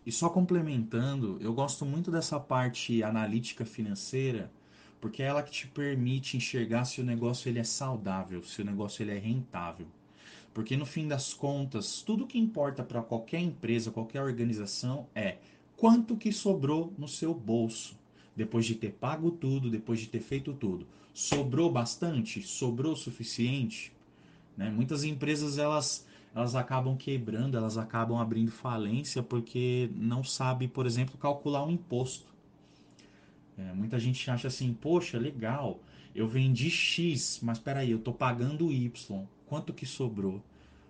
E 0.06 0.12
só 0.12 0.30
complementando, 0.30 1.38
eu 1.42 1.54
gosto 1.54 1.86
muito 1.86 2.12
dessa 2.12 2.40
parte 2.40 3.04
analítica 3.04 3.66
financeira, 3.66 4.52
porque 5.02 5.22
é 5.22 5.26
ela 5.26 5.44
que 5.44 5.52
te 5.52 5.68
permite 5.68 6.38
enxergar 6.38 6.86
se 6.86 7.02
o 7.02 7.04
negócio 7.04 7.50
ele 7.50 7.60
é 7.60 7.64
saudável, 7.64 8.44
se 8.44 8.62
o 8.62 8.66
negócio 8.66 9.04
ele 9.04 9.12
é 9.12 9.20
rentável. 9.20 9.88
Porque 10.54 10.78
no 10.78 10.86
fim 10.86 11.08
das 11.08 11.34
contas, 11.34 12.02
tudo 12.02 12.26
que 12.26 12.40
importa 12.40 12.82
para 12.84 13.02
qualquer 13.02 13.42
empresa, 13.42 13.92
qualquer 13.92 14.22
organização 14.22 15.08
é 15.14 15.38
quanto 15.76 16.16
que 16.16 16.32
sobrou 16.32 16.94
no 16.98 17.08
seu 17.08 17.34
bolso. 17.34 17.98
Depois 18.36 18.66
de 18.66 18.76
ter 18.76 18.92
pago 18.92 19.32
tudo, 19.32 19.70
depois 19.70 20.00
de 20.00 20.08
ter 20.08 20.20
feito 20.20 20.54
tudo. 20.54 20.86
Sobrou 21.14 21.72
bastante? 21.72 22.42
Sobrou 22.42 22.96
suficiente? 22.96 23.94
Né? 24.58 24.70
Muitas 24.70 25.04
empresas 25.04 25.58
elas 25.58 26.06
elas 26.36 26.54
acabam 26.54 26.98
quebrando, 26.98 27.56
elas 27.56 27.78
acabam 27.78 28.18
abrindo 28.18 28.52
falência 28.52 29.24
porque 29.24 29.90
não 29.96 30.22
sabe, 30.22 30.68
por 30.68 30.86
exemplo, 30.86 31.18
calcular 31.18 31.66
um 31.66 31.72
imposto. 31.72 32.28
É, 33.58 33.72
muita 33.72 33.98
gente 33.98 34.30
acha 34.30 34.50
assim, 34.50 34.74
poxa, 34.74 35.18
legal, 35.18 35.80
eu 36.14 36.28
vendi 36.28 36.70
X, 36.70 37.40
mas 37.42 37.58
peraí, 37.58 37.90
eu 37.90 38.00
estou 38.00 38.14
pagando 38.14 38.70
Y. 38.70 39.26
Quanto 39.48 39.74
que 39.74 39.86
sobrou? 39.86 40.44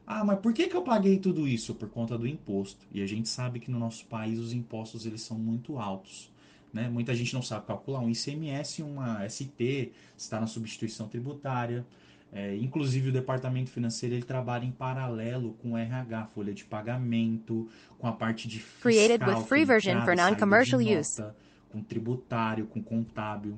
Ah, 0.08 0.24
mas 0.24 0.40
por 0.40 0.52
que, 0.52 0.68
que 0.68 0.76
eu 0.76 0.82
paguei 0.82 1.20
tudo 1.20 1.48
isso? 1.48 1.76
Por 1.76 1.90
conta 1.90 2.18
do 2.18 2.28
imposto. 2.28 2.86
E 2.92 3.02
a 3.02 3.08
gente 3.08 3.30
sabe 3.30 3.60
que 3.60 3.70
no 3.70 3.78
nosso 3.78 4.06
país 4.06 4.40
os 4.40 4.52
impostos 4.52 5.06
eles 5.06 5.22
são 5.22 5.38
muito 5.38 5.78
altos. 5.78 6.32
Né? 6.76 6.90
Muita 6.90 7.16
gente 7.16 7.34
não 7.34 7.42
sabe 7.42 7.66
calcular 7.66 8.02
um 8.02 8.10
ICMS, 8.10 8.84
uma 8.84 9.26
ST, 9.30 9.94
está 10.18 10.42
na 10.42 10.46
substituição 10.46 11.08
tributária. 11.08 11.86
É, 12.34 12.54
inclusive 12.58 13.10
o 13.10 13.14
departamento 13.14 13.72
financeiro 13.72 14.14
ele 14.14 14.26
trabalha 14.26 14.66
em 14.66 14.72
paralelo 14.72 15.54
com 15.62 15.72
o 15.72 15.78
RH, 15.78 16.26
folha 16.36 16.54
de 16.54 16.66
pagamento, 16.66 17.70
com 17.98 18.08
a 18.08 18.12
parte 18.12 18.50
de 18.50 18.60
fiscal, 18.60 18.92
Created 18.92 19.24
with 19.24 19.46
free 19.46 19.64
version 19.64 20.02
for 20.04 20.18
non-commercial 20.18 20.82
use. 20.82 21.24
com 21.72 21.82
tributário, 21.82 22.66
com 22.66 22.84
contábil. 22.84 23.58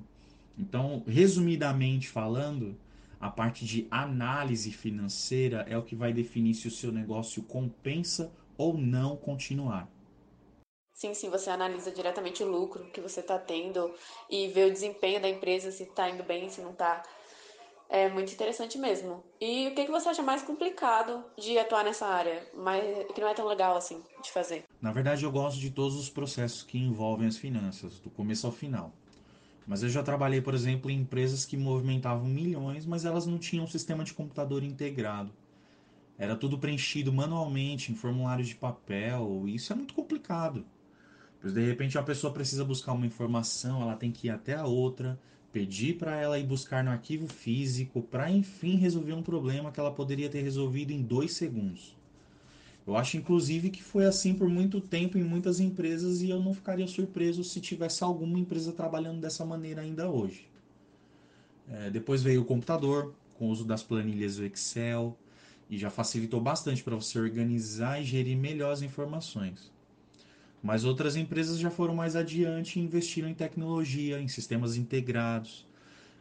Então, 0.56 1.04
resumidamente 1.08 2.08
falando, 2.08 2.78
a 3.20 3.32
parte 3.32 3.66
de 3.66 3.88
análise 3.90 4.70
financeira 4.70 5.66
é 5.68 5.76
o 5.76 5.82
que 5.82 5.96
vai 5.96 6.14
definir 6.14 6.54
se 6.54 6.68
o 6.68 6.72
seu 6.72 6.92
negócio 6.92 7.42
compensa 7.42 8.32
ou 8.56 8.78
não 8.78 9.16
continuar. 9.16 9.90
Sim, 10.98 11.14
sim, 11.14 11.30
você 11.30 11.52
analisa 11.52 11.92
diretamente 11.92 12.42
o 12.42 12.50
lucro 12.50 12.90
que 12.90 13.00
você 13.00 13.20
está 13.20 13.38
tendo 13.38 13.94
e 14.28 14.48
vê 14.48 14.66
o 14.66 14.74
desempenho 14.74 15.22
da 15.22 15.30
empresa, 15.30 15.72
se 15.72 15.84
está 15.84 16.10
indo 16.10 16.24
bem, 16.24 16.50
se 16.50 16.60
não 16.60 16.72
está. 16.72 17.04
É 17.88 18.10
muito 18.10 18.34
interessante 18.34 18.80
mesmo. 18.80 19.24
E 19.40 19.68
o 19.68 19.76
que, 19.76 19.86
que 19.86 19.92
você 19.92 20.10
acha 20.10 20.24
mais 20.24 20.42
complicado 20.42 21.24
de 21.38 21.56
atuar 21.60 21.84
nessa 21.84 22.08
área, 22.08 22.44
mas 22.56 22.84
que 23.14 23.22
não 23.22 23.28
é 23.28 23.36
tão 23.36 23.46
legal 23.46 23.78
assim 23.78 24.02
de 24.24 24.32
fazer? 24.32 24.64
Na 24.82 24.92
verdade, 24.92 25.24
eu 25.24 25.32
gosto 25.32 25.60
de 25.60 25.70
todos 25.70 25.96
os 25.96 26.10
processos 26.10 26.64
que 26.64 26.80
envolvem 26.80 27.28
as 27.28 27.38
finanças, 27.38 28.00
do 28.00 28.10
começo 28.10 28.48
ao 28.48 28.52
final. 28.52 28.92
Mas 29.68 29.84
eu 29.84 29.90
já 29.90 30.02
trabalhei, 30.02 30.42
por 30.42 30.56
exemplo, 30.56 30.90
em 30.90 31.02
empresas 31.02 31.46
que 31.46 31.56
movimentavam 31.56 32.26
milhões, 32.26 32.88
mas 32.88 33.06
elas 33.06 33.28
não 33.28 33.38
tinham 33.38 33.66
um 33.66 33.70
sistema 33.70 34.04
de 34.04 34.16
computador 34.16 34.64
integrado. 34.64 35.32
Era 36.18 36.36
tudo 36.36 36.58
preenchido 36.58 37.14
manualmente, 37.14 37.92
em 37.92 37.96
formulários 37.96 38.48
de 38.48 38.56
papel, 38.56 39.44
e 39.46 39.54
isso 39.54 39.72
é 39.72 39.76
muito 39.76 39.94
complicado. 39.94 40.66
Pois 41.40 41.54
de 41.54 41.66
repente 41.66 41.98
uma 41.98 42.04
pessoa 42.04 42.34
precisa 42.34 42.66
buscar 42.66 42.94
uma 42.94 43.06
informação, 43.06 43.82
ela 43.82 43.96
tem 43.96 44.12
que 44.12 44.28
ir 44.28 44.32
até 44.32 44.56
a 44.56 44.66
outra, 44.66 45.20
pedir 45.52 45.98
para 45.98 46.16
ela 46.16 46.40
ir 46.40 46.46
buscar 46.46 46.84
no 46.84 46.92
arquivo 46.92 47.28
físico, 47.28 48.02
para 48.02 48.32
enfim 48.32 48.76
resolver 48.76 49.14
um 49.14 49.24
problema 49.24 49.72
que 49.72 49.80
ela 49.80 49.92
poderia 49.92 50.30
ter 50.30 50.42
resolvido 50.42 50.92
em 50.92 51.02
dois 51.02 51.34
segundos. 51.34 51.96
Eu 52.86 52.96
acho 52.96 53.18
inclusive 53.18 53.70
que 53.70 53.84
foi 53.84 54.06
assim 54.06 54.34
por 54.34 54.48
muito 54.48 54.80
tempo 54.80 55.18
em 55.18 55.24
muitas 55.24 55.60
empresas 55.60 56.22
e 56.22 56.30
eu 56.30 56.42
não 56.42 56.54
ficaria 56.54 56.88
surpreso 56.88 57.44
se 57.44 57.60
tivesse 57.60 58.04
alguma 58.04 58.40
empresa 58.40 58.72
trabalhando 58.72 59.20
dessa 59.20 59.44
maneira 59.46 59.82
ainda 59.82 60.10
hoje. 60.10 60.48
É, 61.70 61.90
depois 61.90 62.24
veio 62.24 62.42
o 62.42 62.46
computador, 62.46 63.14
com 63.38 63.48
o 63.48 63.50
uso 63.50 63.66
das 63.66 63.84
planilhas 63.84 64.38
do 64.38 64.46
Excel, 64.46 65.18
e 65.70 65.78
já 65.78 65.90
facilitou 65.90 66.40
bastante 66.40 66.82
para 66.82 66.96
você 66.96 67.20
organizar 67.20 68.02
e 68.02 68.06
gerir 68.06 68.38
melhor 68.38 68.72
as 68.72 68.82
informações. 68.82 69.70
Mas 70.62 70.84
outras 70.84 71.16
empresas 71.16 71.60
já 71.60 71.70
foram 71.70 71.96
mais 71.96 72.16
adiante 72.16 72.80
e 72.80 72.84
investiram 72.84 73.30
em 73.30 73.34
tecnologia, 73.34 74.20
em 74.20 74.28
sistemas 74.28 74.76
integrados, 74.76 75.66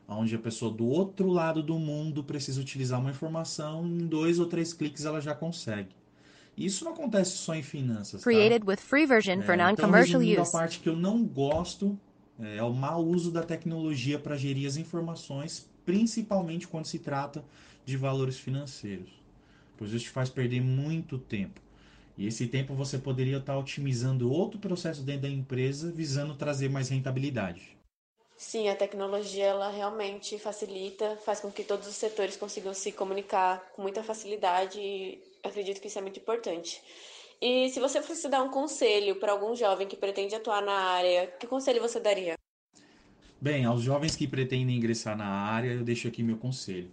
onde 0.09 0.35
a 0.35 0.39
pessoa 0.39 0.71
do 0.73 0.87
outro 0.87 1.29
lado 1.29 1.63
do 1.63 1.79
mundo 1.79 2.23
precisa 2.23 2.61
utilizar 2.61 3.01
uma 3.01 3.11
informação, 3.11 3.87
em 3.87 4.07
dois 4.07 4.39
ou 4.39 4.47
três 4.47 4.73
cliques 4.73 5.05
ela 5.05 5.21
já 5.21 5.35
consegue. 5.35 5.95
Isso 6.57 6.85
não 6.85 6.93
acontece 6.93 7.33
só 7.33 7.55
em 7.55 7.63
finanças. 7.63 8.23
Tá? 8.23 8.31
Created 8.31 8.65
with 8.67 8.79
free 8.79 9.07
version 9.07 9.43
for 9.43 9.53
É, 9.53 9.55
então, 9.55 9.67
non-commercial 9.69 10.21
resumindo, 10.21 10.43
use. 10.43 10.51
a 10.51 10.53
parte 10.53 10.81
que 10.81 10.89
eu 10.89 10.97
não 10.97 11.23
gosto 11.25 11.99
é, 12.39 12.57
é 12.59 12.63
o 12.63 12.73
mau 12.73 13.05
uso 13.05 13.31
da 13.31 13.43
tecnologia 13.43 14.19
para 14.19 14.37
gerir 14.37 14.67
as 14.67 14.77
informações, 14.77 15.69
principalmente 15.85 16.67
quando 16.67 16.87
se 16.87 16.99
trata 16.99 17.45
de 17.85 17.97
valores 17.97 18.39
financeiros. 18.39 19.11
Pois 19.77 19.93
isso 19.93 20.07
te 20.07 20.11
faz 20.11 20.31
perder 20.31 20.61
muito 20.63 21.19
tempo. 21.19 21.61
E 22.17 22.27
esse 22.27 22.47
tempo 22.47 22.75
você 22.75 22.99
poderia 22.99 23.37
estar 23.37 23.59
otimizando 23.59 24.33
outro 24.33 24.59
processo 24.59 25.03
dentro 25.03 25.23
da 25.23 25.29
empresa, 25.29 25.93
visando 25.93 26.35
trazer 26.35 26.71
mais 26.71 26.89
rentabilidade. 26.89 27.77
Sim, 28.39 28.69
a 28.69 28.77
tecnologia 28.77 29.45
ela 29.47 29.71
realmente 29.71 30.39
facilita, 30.39 31.17
faz 31.25 31.41
com 31.41 31.51
que 31.51 31.65
todos 31.65 31.87
os 31.89 31.97
setores 31.97 32.37
consigam 32.37 32.75
se 32.75 32.93
comunicar 32.93 33.73
com 33.75 33.83
muita 33.83 34.03
facilidade 34.03 34.79
e 34.79 35.23
acredito 35.43 35.81
que 35.81 35.89
isso 35.89 35.99
é 35.99 36.03
muito 36.03 36.21
importante. 36.21 36.83
E 37.41 37.69
se 37.71 37.81
você 37.81 38.03
fosse 38.03 38.29
dar 38.29 38.43
um 38.43 38.51
conselho 38.51 39.17
para 39.17 39.33
algum 39.33 39.55
jovem 39.55 39.87
que 39.87 39.97
pretende 39.97 40.35
atuar 40.35 40.63
na 40.63 40.73
área, 40.73 41.27
que 41.27 41.47
conselho 41.47 41.81
você 41.81 42.01
daria? 42.01 42.35
Bem, 43.41 43.65
aos 43.65 43.83
jovens 43.83 44.17
que 44.17 44.27
pretendem 44.27 44.77
ingressar 44.77 45.17
na 45.17 45.27
área, 45.27 45.73
eu 45.73 45.85
deixo 45.85 46.09
aqui 46.09 46.23
meu 46.23 46.39
conselho. 46.39 46.91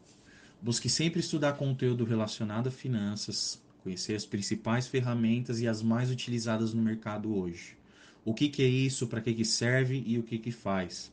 Busque 0.62 0.90
sempre 0.90 1.20
estudar 1.20 1.54
conteúdo 1.54 2.04
relacionado 2.06 2.68
a 2.68 2.72
finanças, 2.72 3.62
conhecer 3.84 4.16
as 4.16 4.26
principais 4.26 4.88
ferramentas 4.88 5.60
e 5.60 5.68
as 5.68 5.82
mais 5.82 6.10
utilizadas 6.10 6.74
no 6.74 6.82
mercado 6.82 7.38
hoje. 7.38 7.78
O 8.24 8.34
que, 8.34 8.48
que 8.48 8.64
é 8.64 8.68
isso, 8.68 9.08
para 9.08 9.20
que, 9.20 9.34
que 9.34 9.44
serve 9.44 10.02
e 10.08 10.18
o 10.18 10.24
que, 10.24 10.38
que 10.38 10.52
faz. 10.52 11.12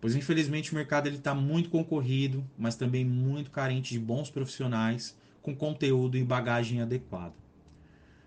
Pois 0.00 0.14
infelizmente 0.14 0.72
o 0.72 0.74
mercado 0.74 1.08
está 1.08 1.34
muito 1.34 1.70
concorrido, 1.70 2.44
mas 2.58 2.76
também 2.76 3.04
muito 3.04 3.50
carente 3.50 3.94
de 3.94 3.98
bons 3.98 4.30
profissionais 4.30 5.16
com 5.42 5.56
conteúdo 5.56 6.18
e 6.18 6.24
bagagem 6.24 6.82
adequada. 6.82 7.34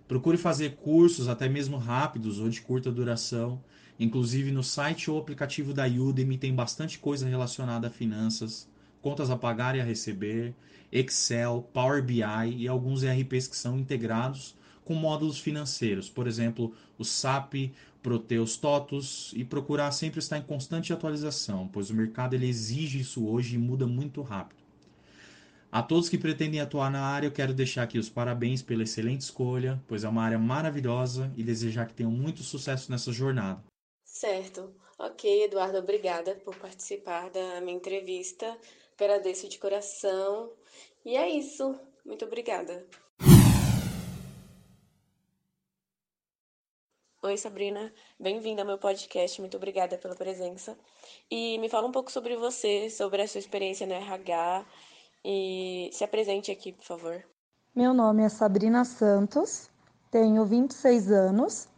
Procure 0.08 0.38
fazer 0.38 0.78
cursos 0.78 1.28
até 1.28 1.48
mesmo 1.48 1.78
rápidos 1.78 2.40
ou 2.40 2.50
de 2.50 2.62
curta 2.62 2.92
duração. 2.92 3.64
Inclusive 4.00 4.52
no 4.52 4.64
site 4.64 5.12
ou 5.12 5.20
aplicativo 5.20 5.72
da 5.72 5.86
Udemy 5.86 6.38
tem 6.38 6.56
bastante 6.56 6.98
coisa 6.98 7.30
relacionada 7.30 7.88
a 7.88 7.92
finanças, 7.92 8.68
contas 9.02 9.30
a 9.30 9.38
pagar 9.38 9.76
e 9.76 9.82
a 9.82 9.84
receber, 9.84 10.54
Excel, 10.92 11.68
Power 11.74 12.04
BI 12.04 12.24
e 12.58 12.68
alguns 12.68 13.04
ERPs 13.04 13.48
que 13.48 13.56
são 13.56 13.78
integrados 13.78 14.56
com 14.84 14.96
módulos 14.96 15.40
financeiros, 15.40 16.10
por 16.10 16.26
exemplo, 16.26 16.74
o 16.98 17.06
SAP, 17.06 17.72
Proteus 18.02 18.58
Totus, 18.58 19.32
e 19.36 19.44
procurar 19.44 19.92
sempre 19.92 20.20
estar 20.20 20.38
em 20.38 20.42
constante 20.42 20.92
atualização, 20.92 21.68
pois 21.68 21.92
o 21.92 21.94
mercado 21.94 22.34
ele 22.34 22.48
exige 22.48 23.00
isso 23.00 23.28
hoje 23.28 23.56
e 23.56 23.60
muda 23.60 23.86
muito 23.86 24.22
rápido. 24.22 24.60
A 25.72 25.84
todos 25.84 26.10
que 26.10 26.18
pretendem 26.18 26.60
atuar 26.60 26.90
na 26.90 27.02
área, 27.02 27.28
eu 27.28 27.32
quero 27.32 27.54
deixar 27.54 27.84
aqui 27.84 28.00
os 28.00 28.10
parabéns 28.10 28.64
pela 28.64 28.82
excelente 28.82 29.22
escolha, 29.22 29.80
pois 29.88 30.04
é 30.04 30.10
uma 30.10 30.24
área 30.24 30.40
maravilhosa 30.40 31.32
e 31.38 31.44
desejar 31.44 31.86
que 31.86 31.94
tenham 31.94 32.12
muito 32.12 32.42
sucesso 32.42 32.92
nessa 32.92 33.12
jornada. 33.12 33.64
Certo. 34.04 34.74
Ok, 34.98 35.44
Eduardo, 35.44 35.78
obrigada 35.78 36.34
por 36.44 36.56
participar 36.56 37.30
da 37.30 37.62
minha 37.62 37.78
entrevista. 37.78 38.58
Agradeço 39.00 39.48
de 39.48 39.58
coração. 39.58 40.52
E 41.06 41.16
é 41.16 41.30
isso. 41.30 41.74
Muito 42.06 42.26
obrigada. 42.26 42.86
Oi, 47.24 47.38
Sabrina. 47.38 47.94
Bem-vinda 48.20 48.62
ao 48.62 48.68
meu 48.68 48.78
podcast. 48.78 49.40
Muito 49.40 49.56
obrigada 49.56 49.98
pela 49.98 50.16
presença. 50.16 50.78
E 51.32 51.58
me 51.60 51.70
fala 51.70 51.88
um 51.88 51.94
pouco 51.94 52.12
sobre 52.12 52.36
você, 52.36 52.90
sobre 52.90 53.22
a 53.22 53.28
sua 53.28 53.40
experiência 53.40 53.88
no 53.88 53.94
RH. 53.94 54.66
E 55.24 55.90
se 55.94 56.04
apresente 56.04 56.52
aqui, 56.52 56.74
por 56.74 56.84
favor. 56.84 57.24
Meu 57.74 57.94
nome 57.94 58.24
é 58.24 58.28
Sabrina 58.30 58.84
Santos, 58.84 59.70
tenho 60.12 60.44
26 60.44 61.10
anos, 61.10 61.70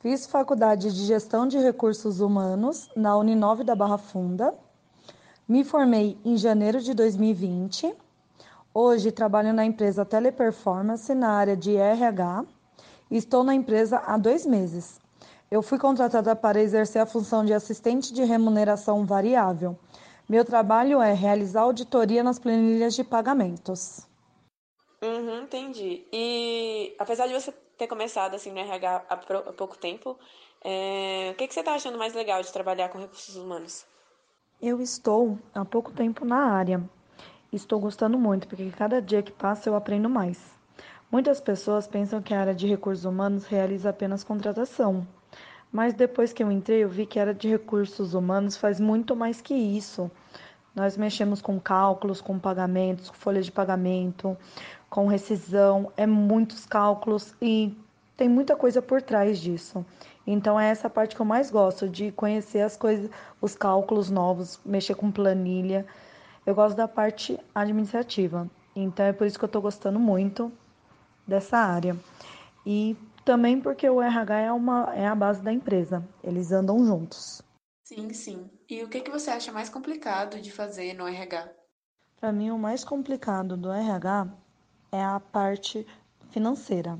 fiz 0.00 0.26
faculdade 0.26 0.92
de 0.92 1.06
Gestão 1.06 1.46
de 1.46 1.56
Recursos 1.58 2.18
Humanos 2.18 2.88
na 2.96 3.16
Uninove 3.16 3.62
da 3.62 3.76
Barra 3.76 3.98
Funda, 3.98 4.58
me 5.48 5.62
formei 5.62 6.18
em 6.24 6.36
janeiro 6.36 6.80
de 6.80 6.94
2020. 6.94 7.94
Hoje 8.72 9.12
trabalho 9.12 9.52
na 9.52 9.64
empresa 9.64 10.04
Teleperformance 10.04 11.14
na 11.14 11.32
área 11.32 11.56
de 11.56 11.76
RH 11.76 12.44
estou 13.10 13.44
na 13.44 13.54
empresa 13.54 13.98
há 13.98 14.16
dois 14.16 14.46
meses. 14.46 15.00
Eu 15.50 15.62
fui 15.62 15.78
contratada 15.78 16.34
para 16.34 16.60
exercer 16.60 17.00
a 17.00 17.06
função 17.06 17.44
de 17.44 17.52
assistente 17.52 18.12
de 18.12 18.24
remuneração 18.24 19.04
variável. 19.04 19.78
Meu 20.28 20.44
trabalho 20.44 21.00
é 21.00 21.12
realizar 21.12 21.60
auditoria 21.60 22.24
nas 22.24 22.38
planilhas 22.38 22.94
de 22.94 23.04
pagamentos. 23.04 24.08
Uhum, 25.02 25.42
entendi. 25.42 26.06
E 26.10 26.96
apesar 26.98 27.26
de 27.26 27.34
você 27.34 27.52
ter 27.76 27.86
começado 27.86 28.34
assim 28.34 28.50
no 28.50 28.58
RH 28.58 29.04
há 29.08 29.16
pouco 29.52 29.76
tempo, 29.76 30.18
é, 30.64 31.30
o 31.32 31.36
que, 31.36 31.46
que 31.46 31.52
você 31.52 31.60
está 31.60 31.74
achando 31.74 31.98
mais 31.98 32.14
legal 32.14 32.42
de 32.42 32.50
trabalhar 32.50 32.88
com 32.88 32.98
recursos 32.98 33.36
humanos? 33.36 33.84
Eu 34.66 34.80
estou 34.80 35.38
há 35.54 35.62
pouco 35.62 35.92
tempo 35.92 36.24
na 36.24 36.38
área. 36.38 36.82
Estou 37.52 37.78
gostando 37.78 38.18
muito, 38.18 38.48
porque 38.48 38.70
cada 38.70 38.98
dia 39.02 39.22
que 39.22 39.30
passa 39.30 39.68
eu 39.68 39.76
aprendo 39.76 40.08
mais. 40.08 40.42
Muitas 41.12 41.38
pessoas 41.38 41.86
pensam 41.86 42.22
que 42.22 42.32
a 42.32 42.40
área 42.40 42.54
de 42.54 42.66
recursos 42.66 43.04
humanos 43.04 43.44
realiza 43.44 43.90
apenas 43.90 44.24
contratação. 44.24 45.06
Mas 45.70 45.92
depois 45.92 46.32
que 46.32 46.42
eu 46.42 46.50
entrei, 46.50 46.82
eu 46.82 46.88
vi 46.88 47.04
que 47.04 47.18
a 47.18 47.24
área 47.24 47.34
de 47.34 47.46
recursos 47.46 48.14
humanos 48.14 48.56
faz 48.56 48.80
muito 48.80 49.14
mais 49.14 49.38
que 49.38 49.52
isso. 49.52 50.10
Nós 50.74 50.96
mexemos 50.96 51.42
com 51.42 51.60
cálculos, 51.60 52.22
com 52.22 52.38
pagamentos, 52.38 53.10
folha 53.12 53.42
de 53.42 53.52
pagamento, 53.52 54.34
com 54.88 55.06
rescisão, 55.06 55.92
é 55.94 56.06
muitos 56.06 56.64
cálculos 56.64 57.34
e 57.38 57.76
tem 58.16 58.30
muita 58.30 58.56
coisa 58.56 58.80
por 58.80 59.02
trás 59.02 59.38
disso. 59.38 59.84
Então 60.26 60.58
é 60.58 60.68
essa 60.68 60.88
parte 60.88 61.14
que 61.14 61.20
eu 61.20 61.26
mais 61.26 61.50
gosto 61.50 61.88
de 61.88 62.10
conhecer 62.12 62.60
as 62.60 62.76
coisas, 62.76 63.10
os 63.40 63.54
cálculos 63.54 64.10
novos, 64.10 64.58
mexer 64.64 64.94
com 64.94 65.10
planilha. 65.10 65.86
Eu 66.46 66.54
gosto 66.54 66.76
da 66.76 66.88
parte 66.88 67.38
administrativa. 67.54 68.48
Então 68.74 69.06
é 69.06 69.12
por 69.12 69.26
isso 69.26 69.38
que 69.38 69.44
eu 69.44 69.48
estou 69.48 69.62
gostando 69.62 70.00
muito 70.00 70.50
dessa 71.26 71.58
área. 71.58 71.96
E 72.66 72.96
também 73.24 73.60
porque 73.60 73.88
o 73.88 74.00
RH 74.00 74.40
é, 74.40 74.52
uma, 74.52 74.92
é 74.94 75.06
a 75.06 75.14
base 75.14 75.42
da 75.42 75.52
empresa. 75.52 76.06
Eles 76.22 76.52
andam 76.52 76.84
juntos. 76.84 77.42
Sim, 77.84 78.12
sim. 78.12 78.50
E 78.68 78.82
o 78.82 78.88
que, 78.88 79.00
que 79.00 79.10
você 79.10 79.30
acha 79.30 79.52
mais 79.52 79.68
complicado 79.68 80.40
de 80.40 80.50
fazer 80.50 80.94
no 80.94 81.06
RH? 81.06 81.50
Para 82.18 82.32
mim, 82.32 82.50
o 82.50 82.58
mais 82.58 82.82
complicado 82.82 83.56
do 83.56 83.70
RH 83.70 84.28
é 84.90 85.04
a 85.04 85.20
parte 85.20 85.86
financeira, 86.30 86.98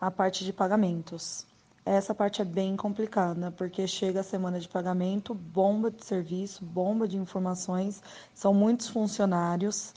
a 0.00 0.10
parte 0.10 0.44
de 0.44 0.52
pagamentos. 0.52 1.46
Essa 1.90 2.14
parte 2.14 2.42
é 2.42 2.44
bem 2.44 2.76
complicada, 2.76 3.50
porque 3.50 3.86
chega 3.86 4.20
a 4.20 4.22
semana 4.22 4.60
de 4.60 4.68
pagamento, 4.68 5.32
bomba 5.32 5.90
de 5.90 6.04
serviço, 6.04 6.62
bomba 6.62 7.08
de 7.08 7.16
informações, 7.16 8.02
são 8.34 8.52
muitos 8.52 8.88
funcionários, 8.88 9.94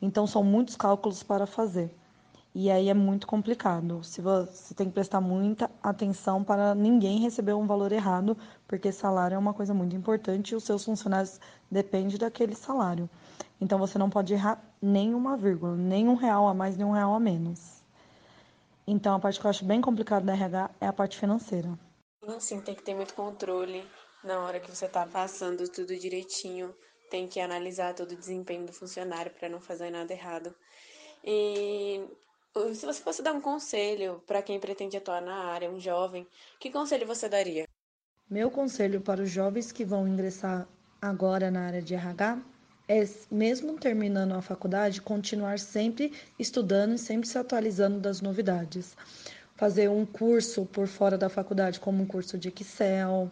então 0.00 0.26
são 0.26 0.42
muitos 0.42 0.74
cálculos 0.74 1.22
para 1.22 1.44
fazer. 1.46 1.94
E 2.54 2.70
aí 2.70 2.88
é 2.88 2.94
muito 2.94 3.26
complicado. 3.26 4.02
Se 4.02 4.22
você 4.22 4.72
tem 4.72 4.86
que 4.86 4.94
prestar 4.94 5.20
muita 5.20 5.70
atenção 5.82 6.42
para 6.42 6.74
ninguém 6.74 7.20
receber 7.20 7.52
um 7.52 7.66
valor 7.66 7.92
errado, 7.92 8.38
porque 8.66 8.90
salário 8.90 9.34
é 9.34 9.38
uma 9.38 9.52
coisa 9.52 9.74
muito 9.74 9.94
importante 9.94 10.52
e 10.52 10.56
os 10.56 10.64
seus 10.64 10.82
funcionários 10.82 11.38
dependem 11.70 12.16
daquele 12.16 12.54
salário. 12.54 13.06
Então 13.60 13.78
você 13.78 13.98
não 13.98 14.08
pode 14.08 14.32
errar 14.32 14.64
nenhuma 14.80 15.36
vírgula, 15.36 15.76
nem 15.76 16.08
um 16.08 16.14
real 16.14 16.48
a 16.48 16.54
mais, 16.54 16.74
nem 16.78 16.86
um 16.86 16.92
real 16.92 17.12
a 17.12 17.20
menos. 17.20 17.73
Então 18.86 19.14
a 19.14 19.18
parte 19.18 19.40
que 19.40 19.46
eu 19.46 19.50
acho 19.50 19.64
bem 19.64 19.80
complicada 19.80 20.26
da 20.26 20.34
RH 20.34 20.70
é 20.80 20.86
a 20.86 20.92
parte 20.92 21.18
financeira. 21.18 21.78
Sim, 22.38 22.60
tem 22.60 22.74
que 22.74 22.82
ter 22.82 22.94
muito 22.94 23.14
controle 23.14 23.86
na 24.22 24.40
hora 24.40 24.60
que 24.60 24.70
você 24.70 24.86
está 24.86 25.06
passando 25.06 25.68
tudo 25.68 25.96
direitinho. 25.96 26.74
Tem 27.10 27.28
que 27.28 27.40
analisar 27.40 27.94
todo 27.94 28.12
o 28.12 28.16
desempenho 28.16 28.66
do 28.66 28.72
funcionário 28.72 29.32
para 29.32 29.48
não 29.48 29.60
fazer 29.60 29.90
nada 29.90 30.12
errado. 30.12 30.54
E 31.22 32.06
se 32.74 32.86
você 32.86 33.02
fosse 33.02 33.22
dar 33.22 33.32
um 33.32 33.40
conselho 33.40 34.22
para 34.26 34.42
quem 34.42 34.60
pretende 34.60 34.96
atuar 34.96 35.20
na 35.20 35.44
área, 35.46 35.70
um 35.70 35.80
jovem, 35.80 36.26
que 36.58 36.70
conselho 36.70 37.06
você 37.06 37.28
daria? 37.28 37.66
Meu 38.28 38.50
conselho 38.50 39.00
para 39.00 39.22
os 39.22 39.30
jovens 39.30 39.70
que 39.70 39.84
vão 39.84 40.08
ingressar 40.08 40.66
agora 41.00 41.50
na 41.50 41.66
área 41.66 41.82
de 41.82 41.94
RH 41.94 42.42
é, 42.88 43.06
mesmo 43.30 43.78
terminando 43.78 44.32
a 44.32 44.42
faculdade, 44.42 45.00
continuar 45.00 45.58
sempre 45.58 46.12
estudando 46.38 46.94
e 46.94 46.98
sempre 46.98 47.28
se 47.28 47.38
atualizando 47.38 47.98
das 47.98 48.20
novidades. 48.20 48.96
Fazer 49.56 49.88
um 49.88 50.04
curso 50.04 50.66
por 50.66 50.86
fora 50.86 51.16
da 51.16 51.28
faculdade, 51.28 51.80
como 51.80 52.02
um 52.02 52.06
curso 52.06 52.36
de 52.36 52.48
Excel, 52.48 53.30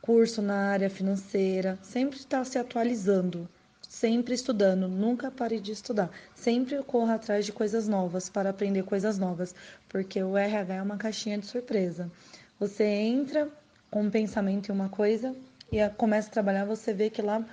curso 0.00 0.42
na 0.42 0.70
área 0.70 0.90
financeira, 0.90 1.78
sempre 1.82 2.18
estar 2.18 2.44
se 2.44 2.58
atualizando 2.58 3.48
sempre 3.94 4.34
estudando, 4.34 4.88
nunca 4.88 5.30
pare 5.30 5.60
de 5.60 5.70
estudar. 5.70 6.10
Sempre 6.34 6.82
corra 6.82 7.14
atrás 7.14 7.46
de 7.46 7.52
coisas 7.52 7.86
novas 7.86 8.28
para 8.28 8.50
aprender 8.50 8.82
coisas 8.82 9.18
novas, 9.18 9.54
porque 9.88 10.22
o 10.22 10.36
RH 10.36 10.74
é 10.74 10.82
uma 10.82 10.96
caixinha 10.96 11.38
de 11.38 11.46
surpresa. 11.46 12.10
Você 12.58 12.84
entra 12.84 13.48
com 13.90 14.02
um 14.02 14.10
pensamento 14.10 14.68
em 14.68 14.74
uma 14.74 14.88
coisa 14.88 15.34
e 15.70 15.78
começa 15.90 16.28
a 16.28 16.32
trabalhar, 16.32 16.64
você 16.64 16.92
vê 16.92 17.08
que 17.08 17.22
lá 17.22 17.44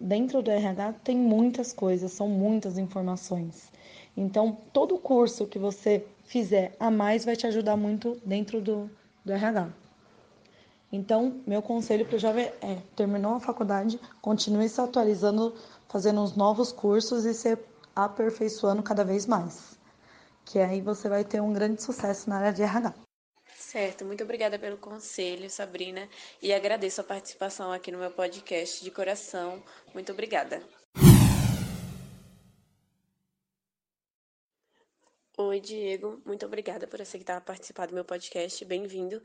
dentro 0.00 0.42
do 0.42 0.50
RH 0.50 0.94
tem 1.04 1.16
muitas 1.16 1.72
coisas, 1.72 2.12
são 2.12 2.28
muitas 2.28 2.78
informações. 2.78 3.70
Então, 4.16 4.56
todo 4.72 4.98
curso 4.98 5.46
que 5.46 5.58
você 5.58 6.04
fizer 6.24 6.76
a 6.78 6.90
mais 6.90 7.24
vai 7.24 7.36
te 7.36 7.46
ajudar 7.46 7.76
muito 7.76 8.20
dentro 8.24 8.60
do, 8.60 8.90
do 9.24 9.32
RH. 9.32 9.70
Então, 10.92 11.40
meu 11.46 11.62
conselho 11.62 12.04
para 12.04 12.16
o 12.16 12.18
jovem 12.18 12.52
é: 12.60 12.76
terminou 12.94 13.34
a 13.34 13.40
faculdade, 13.40 13.98
continue 14.20 14.68
se 14.68 14.80
atualizando, 14.80 15.54
fazendo 15.88 16.20
uns 16.20 16.36
novos 16.36 16.70
cursos 16.70 17.24
e 17.24 17.32
se 17.32 17.58
aperfeiçoando 17.96 18.82
cada 18.82 19.02
vez 19.02 19.26
mais. 19.26 19.78
Que 20.44 20.58
aí 20.58 20.82
você 20.82 21.08
vai 21.08 21.24
ter 21.24 21.40
um 21.40 21.52
grande 21.52 21.82
sucesso 21.82 22.28
na 22.28 22.36
área 22.36 22.52
de 22.52 22.62
RH. 22.62 22.92
Certo, 23.72 24.04
muito 24.04 24.22
obrigada 24.22 24.58
pelo 24.58 24.76
conselho, 24.76 25.48
Sabrina, 25.48 26.06
e 26.42 26.52
agradeço 26.52 27.00
a 27.00 27.04
participação 27.04 27.72
aqui 27.72 27.90
no 27.90 27.96
meu 27.96 28.10
podcast 28.10 28.84
de 28.84 28.90
coração. 28.90 29.62
Muito 29.94 30.12
obrigada. 30.12 30.62
Oi, 35.38 35.58
Diego, 35.58 36.20
muito 36.26 36.44
obrigada 36.44 36.86
por 36.86 37.00
aceitar 37.00 37.40
participar 37.40 37.86
do 37.86 37.94
meu 37.94 38.04
podcast. 38.04 38.62
Bem-vindo. 38.66 39.22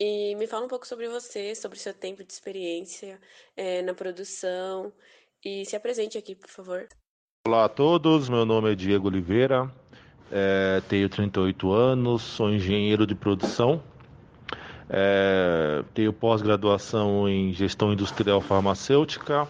E 0.00 0.34
me 0.36 0.46
fala 0.46 0.64
um 0.64 0.68
pouco 0.68 0.86
sobre 0.86 1.06
você, 1.10 1.54
sobre 1.54 1.78
seu 1.78 1.92
tempo 1.92 2.24
de 2.24 2.32
experiência 2.32 3.20
é, 3.54 3.82
na 3.82 3.92
produção. 3.92 4.90
E 5.44 5.66
se 5.66 5.76
apresente 5.76 6.16
aqui, 6.16 6.34
por 6.34 6.48
favor. 6.48 6.88
Olá 7.46 7.66
a 7.66 7.68
todos, 7.68 8.30
meu 8.30 8.46
nome 8.46 8.72
é 8.72 8.74
Diego 8.74 9.08
Oliveira, 9.08 9.70
é, 10.32 10.80
tenho 10.88 11.10
38 11.10 11.70
anos, 11.70 12.22
sou 12.22 12.50
engenheiro 12.50 13.06
de 13.06 13.14
produção, 13.14 13.82
é, 14.88 15.84
tenho 15.92 16.10
pós-graduação 16.10 17.28
em 17.28 17.52
gestão 17.52 17.92
industrial 17.92 18.40
farmacêutica, 18.40 19.46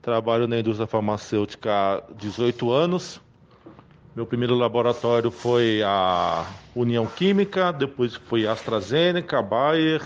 trabalho 0.00 0.46
na 0.46 0.60
indústria 0.60 0.86
farmacêutica 0.86 1.72
há 1.72 2.02
18 2.14 2.70
anos. 2.70 3.20
Meu 4.14 4.24
primeiro 4.24 4.54
laboratório 4.54 5.30
foi 5.30 5.82
a 5.82 6.46
União 6.74 7.04
Química, 7.04 7.72
depois 7.72 8.14
foi 8.14 8.46
AstraZeneca, 8.46 9.42
Bayer, 9.42 10.00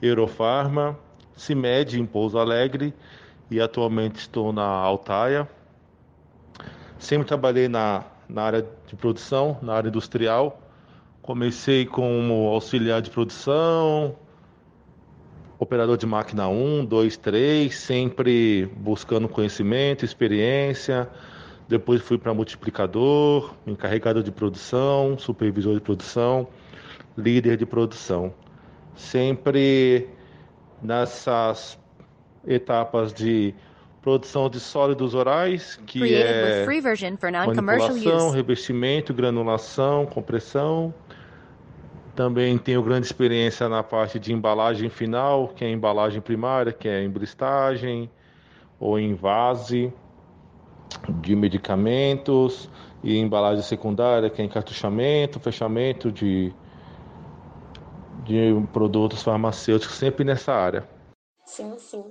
Eurofarma, 0.00 0.96
CIMED 1.34 1.98
em 1.98 2.04
Pouso 2.04 2.38
Alegre 2.38 2.94
e 3.50 3.60
atualmente 3.60 4.16
estou 4.16 4.52
na 4.52 4.62
Altaia. 4.62 5.48
Sempre 6.98 7.26
trabalhei 7.26 7.66
na, 7.66 8.04
na 8.32 8.42
área 8.42 8.66
de 8.86 8.96
produção, 8.96 9.58
na 9.62 9.74
área 9.74 9.88
industrial. 9.88 10.60
Comecei 11.22 11.84
como 11.84 12.48
auxiliar 12.48 13.02
de 13.02 13.10
produção, 13.10 14.16
operador 15.58 15.96
de 15.96 16.06
máquina 16.06 16.48
1, 16.48 16.86
2, 16.86 17.16
3, 17.18 17.74
sempre 17.74 18.66
buscando 18.76 19.28
conhecimento, 19.28 20.04
experiência 20.04 21.08
depois 21.70 22.02
fui 22.02 22.18
para 22.18 22.34
multiplicador, 22.34 23.54
encarregado 23.64 24.24
de 24.24 24.32
produção, 24.32 25.16
supervisor 25.16 25.72
de 25.74 25.80
produção, 25.80 26.48
líder 27.16 27.56
de 27.56 27.64
produção. 27.64 28.34
Sempre 28.96 30.08
nessas 30.82 31.78
etapas 32.44 33.14
de 33.14 33.54
produção 34.02 34.48
de 34.48 34.58
sólidos 34.58 35.14
orais, 35.14 35.78
que 35.86 36.14
é 36.14 36.64
manipulação, 37.46 38.30
revestimento, 38.30 39.12
granulação, 39.12 40.06
compressão. 40.06 40.94
Também 42.16 42.56
tenho 42.58 42.82
grande 42.82 43.06
experiência 43.06 43.68
na 43.68 43.82
parte 43.82 44.18
de 44.18 44.32
embalagem 44.32 44.88
final, 44.90 45.48
que 45.48 45.64
é 45.64 45.70
embalagem 45.70 46.20
primária, 46.20 46.72
que 46.72 46.88
é 46.88 47.02
em 47.02 47.10
bristagem 47.10 48.10
ou 48.78 48.98
em 48.98 49.14
vase 49.14 49.92
de 51.20 51.36
medicamentos 51.36 52.68
e 53.02 53.16
embalagem 53.16 53.62
secundária, 53.62 54.28
que 54.28 54.42
é 54.42 54.44
encartuchamento, 54.44 55.38
fechamento 55.38 56.10
de, 56.10 56.52
de 58.24 58.52
produtos 58.72 59.22
farmacêuticos, 59.22 59.96
sempre 59.96 60.24
nessa 60.24 60.52
área. 60.52 60.88
Sim, 61.44 61.78
sim. 61.78 62.04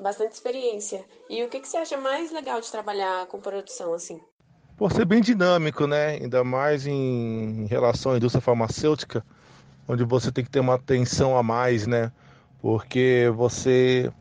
Bastante 0.00 0.32
experiência. 0.32 1.04
E 1.28 1.42
o 1.42 1.48
que, 1.48 1.58
que 1.58 1.66
você 1.66 1.76
acha 1.76 1.96
mais 1.96 2.30
legal 2.30 2.60
de 2.60 2.70
trabalhar 2.70 3.26
com 3.26 3.40
produção 3.40 3.92
assim? 3.92 4.20
Por 4.76 4.92
ser 4.92 5.04
bem 5.04 5.20
dinâmico, 5.20 5.88
né? 5.88 6.10
Ainda 6.10 6.44
mais 6.44 6.86
em 6.86 7.66
relação 7.66 8.12
à 8.12 8.16
indústria 8.16 8.40
farmacêutica, 8.40 9.26
onde 9.88 10.04
você 10.04 10.30
tem 10.30 10.44
que 10.44 10.50
ter 10.50 10.60
uma 10.60 10.74
atenção 10.74 11.36
a 11.36 11.42
mais, 11.42 11.88
né? 11.88 12.12
Porque 12.62 13.28
você 13.34 14.12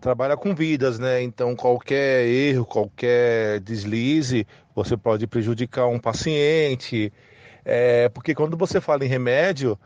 trabalha 0.00 0.36
com 0.36 0.54
vidas, 0.54 0.96
né? 0.96 1.20
Então 1.22 1.56
qualquer 1.56 2.24
erro, 2.24 2.64
qualquer 2.64 3.58
deslize, 3.60 4.46
você 4.76 4.96
pode 4.96 5.26
prejudicar 5.26 5.88
um 5.88 5.98
paciente. 5.98 7.12
É, 7.64 8.08
porque 8.10 8.32
quando 8.32 8.56
você 8.56 8.80
fala 8.80 9.04
em 9.04 9.08
remédio, 9.08 9.76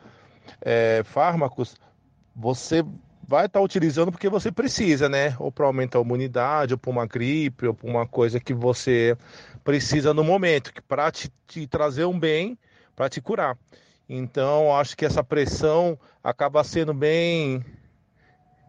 é, 0.60 1.02
fármacos, 1.02 1.76
você 2.36 2.84
vai 3.28 3.44
estar 3.44 3.58
tá 3.58 3.64
utilizando 3.64 4.10
porque 4.10 4.30
você 4.30 4.50
precisa, 4.50 5.06
né? 5.06 5.36
Ou 5.38 5.52
para 5.52 5.66
aumentar 5.66 5.98
a 5.98 6.02
imunidade, 6.02 6.72
ou 6.72 6.78
para 6.78 6.90
uma 6.90 7.06
gripe, 7.06 7.66
ou 7.66 7.74
para 7.74 7.86
uma 7.86 8.06
coisa 8.06 8.40
que 8.40 8.54
você 8.54 9.14
precisa 9.62 10.14
no 10.14 10.24
momento, 10.24 10.72
que 10.72 10.80
para 10.80 11.10
te, 11.12 11.30
te 11.46 11.66
trazer 11.66 12.06
um 12.06 12.18
bem, 12.18 12.58
para 12.96 13.10
te 13.10 13.20
curar. 13.20 13.58
Então, 14.08 14.74
acho 14.74 14.96
que 14.96 15.04
essa 15.04 15.22
pressão 15.22 15.98
acaba 16.24 16.64
sendo 16.64 16.94
bem 16.94 17.62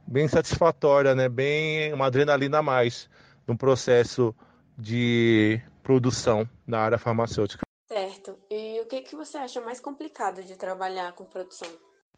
bem 0.05 0.27
satisfatória, 0.27 1.15
né? 1.15 1.29
Bem 1.29 1.93
uma 1.93 2.07
adrenalina 2.07 2.57
a 2.57 2.63
mais 2.63 3.09
no 3.47 3.57
processo 3.57 4.35
de 4.77 5.61
produção 5.81 6.47
na 6.67 6.81
área 6.81 6.97
farmacêutica. 6.97 7.63
Certo. 7.87 8.37
E 8.51 8.81
o 8.81 8.85
que, 8.87 9.01
que 9.01 9.15
você 9.15 9.37
acha 9.37 9.61
mais 9.61 9.79
complicado 9.79 10.43
de 10.43 10.57
trabalhar 10.57 11.13
com 11.13 11.23
produção? 11.23 11.69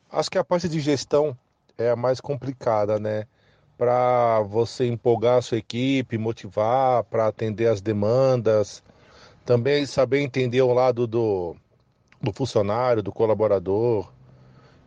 Acho 0.09 0.31
que 0.31 0.37
a 0.39 0.43
parte 0.43 0.67
de 0.67 0.79
gestão 0.79 1.37
é 1.77 1.89
a 1.89 1.95
mais 1.95 2.21
complicada, 2.21 2.99
né? 2.99 3.25
Para 3.77 4.41
você 4.41 4.87
empolgar 4.87 5.37
a 5.37 5.41
sua 5.41 5.57
equipe, 5.57 6.17
motivar, 6.17 7.03
para 7.05 7.27
atender 7.27 7.67
as 7.67 7.81
demandas, 7.81 8.83
também 9.45 9.85
saber 9.85 10.21
entender 10.21 10.61
o 10.61 10.73
lado 10.73 11.07
do, 11.07 11.55
do 12.21 12.31
funcionário, 12.31 13.01
do 13.01 13.11
colaborador, 13.11 14.11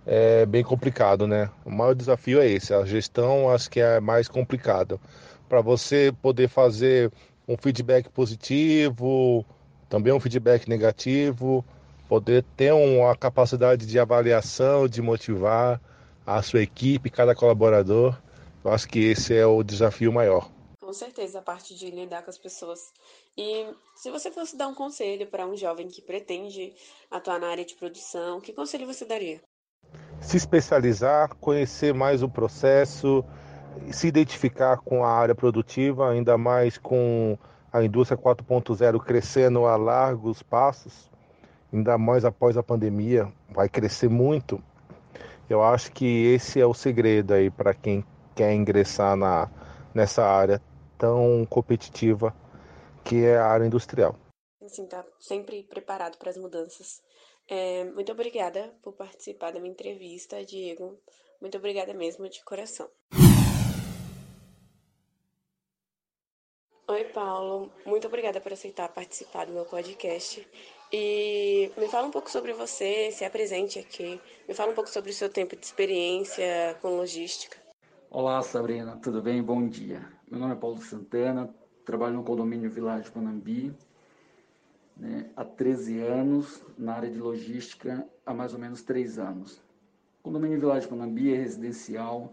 é 0.06 0.46
bem 0.46 0.62
complicado, 0.62 1.26
né? 1.26 1.50
O 1.64 1.70
maior 1.70 1.94
desafio 1.94 2.40
é 2.40 2.48
esse, 2.48 2.72
a 2.74 2.84
gestão 2.84 3.50
acho 3.50 3.70
que 3.70 3.80
é 3.80 4.00
mais 4.00 4.28
complicado. 4.28 5.00
Para 5.48 5.60
você 5.60 6.12
poder 6.22 6.48
fazer 6.48 7.10
um 7.48 7.56
feedback 7.56 8.08
positivo, 8.08 9.44
também 9.88 10.12
um 10.12 10.20
feedback 10.20 10.68
negativo, 10.68 11.64
poder 12.08 12.44
ter 12.56 12.72
uma 12.72 13.16
capacidade 13.16 13.86
de 13.86 13.98
avaliação, 13.98 14.86
de 14.88 15.02
motivar 15.02 15.80
a 16.26 16.42
sua 16.42 16.62
equipe, 16.62 17.10
cada 17.10 17.34
colaborador. 17.34 18.18
Eu 18.64 18.72
acho 18.72 18.88
que 18.88 18.98
esse 18.98 19.36
é 19.36 19.46
o 19.46 19.62
desafio 19.62 20.12
maior. 20.12 20.50
Com 20.80 20.92
certeza, 20.92 21.38
a 21.38 21.42
parte 21.42 21.74
de 21.74 21.90
lidar 21.90 22.22
com 22.22 22.30
as 22.30 22.38
pessoas. 22.38 22.92
E 23.36 23.66
se 23.96 24.10
você 24.10 24.30
fosse 24.30 24.56
dar 24.56 24.68
um 24.68 24.74
conselho 24.74 25.26
para 25.26 25.46
um 25.46 25.56
jovem 25.56 25.88
que 25.88 26.00
pretende 26.00 26.72
atuar 27.10 27.38
na 27.40 27.48
área 27.48 27.64
de 27.64 27.74
produção, 27.74 28.40
que 28.40 28.52
conselho 28.52 28.86
você 28.86 29.04
daria? 29.04 29.40
Se 30.20 30.36
especializar, 30.36 31.34
conhecer 31.36 31.92
mais 31.92 32.22
o 32.22 32.28
processo, 32.28 33.24
se 33.92 34.06
identificar 34.06 34.78
com 34.78 35.04
a 35.04 35.10
área 35.10 35.34
produtiva, 35.34 36.10
ainda 36.10 36.38
mais 36.38 36.78
com 36.78 37.36
a 37.72 37.82
indústria 37.82 38.16
4.0 38.16 38.98
crescendo 39.00 39.66
a 39.66 39.76
largos 39.76 40.42
passos, 40.42 41.10
ainda 41.72 41.98
mais 41.98 42.24
após 42.24 42.56
a 42.56 42.62
pandemia, 42.62 43.30
vai 43.50 43.68
crescer 43.68 44.08
muito. 44.08 44.62
Eu 45.48 45.62
acho 45.62 45.92
que 45.92 46.04
esse 46.04 46.60
é 46.60 46.66
o 46.66 46.74
segredo 46.74 47.34
aí 47.34 47.50
para 47.50 47.74
quem 47.74 48.04
quer 48.34 48.52
ingressar 48.52 49.16
na, 49.16 49.50
nessa 49.94 50.24
área 50.24 50.60
tão 50.98 51.46
competitiva 51.48 52.34
que 53.04 53.24
é 53.24 53.36
a 53.36 53.46
área 53.46 53.66
industrial. 53.66 54.16
Sim, 54.66 54.86
tá 54.86 55.04
sempre 55.20 55.62
preparado 55.64 56.16
para 56.16 56.30
as 56.30 56.36
mudanças. 56.36 57.02
É, 57.46 57.84
muito 57.84 58.10
obrigada 58.10 58.74
por 58.82 58.94
participar 58.94 59.52
da 59.52 59.60
minha 59.60 59.72
entrevista, 59.72 60.42
Diego. 60.44 60.98
Muito 61.40 61.58
obrigada 61.58 61.92
mesmo, 61.92 62.28
de 62.28 62.42
coração. 62.42 62.88
Oi, 66.86 67.04
Paulo. 67.04 67.72
Muito 67.86 68.06
obrigada 68.06 68.40
por 68.40 68.52
aceitar 68.52 68.88
participar 68.90 69.46
do 69.46 69.52
meu 69.52 69.64
podcast. 69.64 70.46
E 70.92 71.70
me 71.78 71.88
fala 71.88 72.06
um 72.06 72.10
pouco 72.10 72.30
sobre 72.30 72.52
você, 72.52 73.10
se 73.10 73.24
apresente 73.24 73.78
aqui. 73.78 74.20
Me 74.46 74.54
fala 74.54 74.72
um 74.72 74.74
pouco 74.74 74.90
sobre 74.90 75.10
o 75.10 75.14
seu 75.14 75.30
tempo 75.30 75.56
de 75.56 75.64
experiência 75.64 76.76
com 76.82 76.96
logística. 76.96 77.56
Olá, 78.10 78.42
Sabrina. 78.42 78.98
Tudo 79.02 79.22
bem? 79.22 79.42
Bom 79.42 79.66
dia. 79.66 80.06
Meu 80.30 80.38
nome 80.38 80.52
é 80.52 80.56
Paulo 80.56 80.80
Santana, 80.82 81.48
trabalho 81.86 82.16
no 82.16 82.22
condomínio 82.22 82.70
Village 82.70 83.10
Panambi 83.10 83.74
né, 84.96 85.30
há 85.34 85.44
13 85.44 86.00
anos, 86.00 86.62
na 86.78 86.94
área 86.94 87.10
de 87.10 87.18
logística 87.18 88.06
há 88.24 88.32
mais 88.32 88.52
ou 88.52 88.58
menos 88.58 88.82
3 88.82 89.18
anos. 89.18 89.60
O 90.20 90.24
condomínio 90.24 90.60
Village 90.60 90.86
Panambi 90.86 91.32
é 91.32 91.36
residencial, 91.36 92.32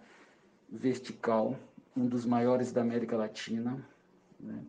vertical, 0.70 1.56
um 1.96 2.06
dos 2.06 2.26
maiores 2.26 2.72
da 2.72 2.82
América 2.82 3.18
Latina. 3.18 3.84
Né. 4.42 4.64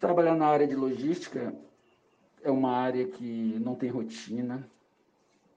Trabalhar 0.00 0.34
na 0.34 0.46
área 0.46 0.66
de 0.66 0.74
logística 0.74 1.54
é 2.42 2.50
uma 2.50 2.72
área 2.72 3.06
que 3.06 3.58
não 3.60 3.74
tem 3.74 3.90
rotina, 3.90 4.68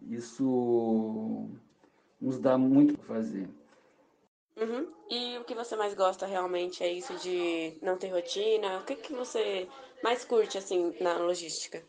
isso 0.02 1.50
nos 2.20 2.40
dá 2.40 2.58
muito 2.58 2.98
para 2.98 3.16
fazer. 3.16 3.48
Uhum. 4.58 4.88
E 5.10 5.38
o 5.38 5.44
que 5.46 5.56
você 5.56 5.76
mais 5.76 5.94
gosta 5.94 6.26
realmente 6.26 6.84
é 6.84 6.92
isso 6.92 7.16
de 7.18 7.78
não 7.82 7.98
ter 7.98 8.10
rotina? 8.10 8.80
O 8.80 8.84
que, 8.84 8.96
que 8.96 9.14
você 9.14 9.68
mais 10.04 10.26
curte 10.26 10.58
assim 10.58 10.94
na 11.00 11.18
logística? 11.18 11.82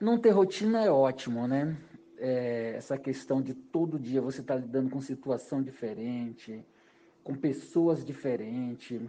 Não 0.00 0.18
ter 0.18 0.30
rotina 0.30 0.84
é 0.84 0.90
ótimo, 0.90 1.46
né? 1.48 1.76
É, 2.18 2.74
essa 2.76 2.96
questão 2.96 3.42
de 3.42 3.54
todo 3.54 3.98
dia 3.98 4.20
você 4.20 4.40
estar 4.40 4.54
tá 4.54 4.60
lidando 4.60 4.90
com 4.90 5.00
situação 5.00 5.62
diferente, 5.62 6.64
com 7.24 7.34
pessoas 7.34 8.04
diferentes, 8.04 9.00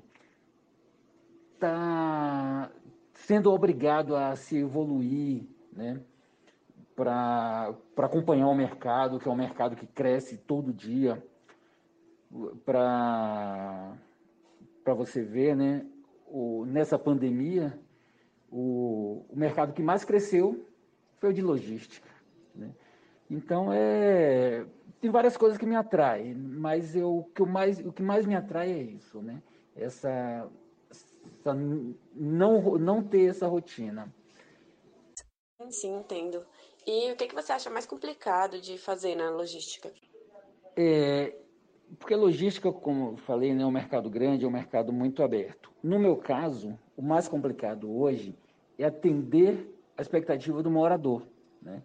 tá 1.60 2.72
sendo 3.14 3.52
obrigado 3.52 4.16
a 4.16 4.36
se 4.36 4.58
evoluir, 4.58 5.44
né? 5.72 6.00
Para 6.96 7.76
acompanhar 7.98 8.48
o 8.48 8.56
mercado, 8.56 9.20
que 9.20 9.28
é 9.28 9.32
um 9.32 9.36
mercado 9.36 9.76
que 9.76 9.86
cresce 9.86 10.38
todo 10.38 10.74
dia 10.74 11.22
para 12.64 13.98
você 14.86 15.24
ver, 15.24 15.56
né? 15.56 15.86
O, 16.28 16.66
nessa 16.66 16.98
pandemia, 16.98 17.78
o, 18.52 19.26
o 19.30 19.36
mercado 19.36 19.74
que 19.74 19.84
mais 19.84 20.04
cresceu 20.04 20.66
foi 21.18 21.30
o 21.30 21.34
de 21.34 21.42
logística. 21.42 22.08
Né? 22.54 22.72
Então, 23.30 23.72
é, 23.72 24.66
tem 25.02 25.10
várias 25.10 25.36
coisas 25.36 25.58
que 25.58 25.66
me 25.66 25.76
atraem, 25.76 26.34
mas 26.34 26.96
eu, 26.96 27.20
o, 27.20 27.24
que 27.24 27.42
eu 27.42 27.46
mais, 27.46 27.80
o 27.80 27.92
que 27.92 28.02
mais 28.02 28.26
me 28.26 28.36
atrai 28.36 28.72
é 28.72 28.82
isso, 28.82 29.22
né? 29.22 29.42
Essa, 29.76 30.48
não, 32.14 32.78
não 32.78 33.04
ter 33.04 33.30
essa 33.30 33.48
rotina. 33.48 34.14
Sim, 35.70 35.98
entendo. 35.98 36.46
E 36.86 37.12
o 37.12 37.16
que, 37.16 37.28
que 37.28 37.36
você 37.36 37.52
acha 37.52 37.70
mais 37.70 37.86
complicado 37.86 38.62
de 38.62 38.78
fazer 38.78 39.16
na 39.16 39.30
logística? 39.30 39.92
É, 40.76 41.36
porque 42.00 42.16
logística, 42.16 42.72
como 42.72 43.12
eu 43.12 43.18
falei, 43.18 43.54
né, 43.54 43.64
é 43.64 43.66
um 43.66 43.72
mercado 43.72 44.10
grande, 44.10 44.46
é 44.46 44.48
um 44.48 44.52
mercado 44.52 44.92
muito 44.92 45.24
aberto. 45.24 45.72
No 45.82 46.00
meu 46.00 46.18
caso, 46.18 46.78
o 46.96 47.02
mais 47.02 47.28
complicado 47.28 47.92
hoje 47.92 48.36
é 48.78 48.86
atender 48.86 49.74
a 49.98 50.02
expectativa 50.02 50.62
do 50.62 50.70
morador. 50.70 51.24
Né? 51.62 51.82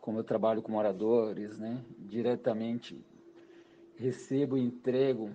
Como 0.00 0.18
eu 0.18 0.24
trabalho 0.24 0.62
com 0.62 0.72
moradores, 0.72 1.58
né, 1.58 1.84
diretamente 1.98 3.04
recebo 4.00 4.56
e 4.56 4.62
entrego. 4.62 5.30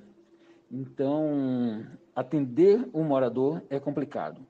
Então, 0.71 1.85
atender 2.15 2.87
o 2.91 3.03
morador 3.03 3.61
é 3.69 3.79
complicado. 3.79 4.41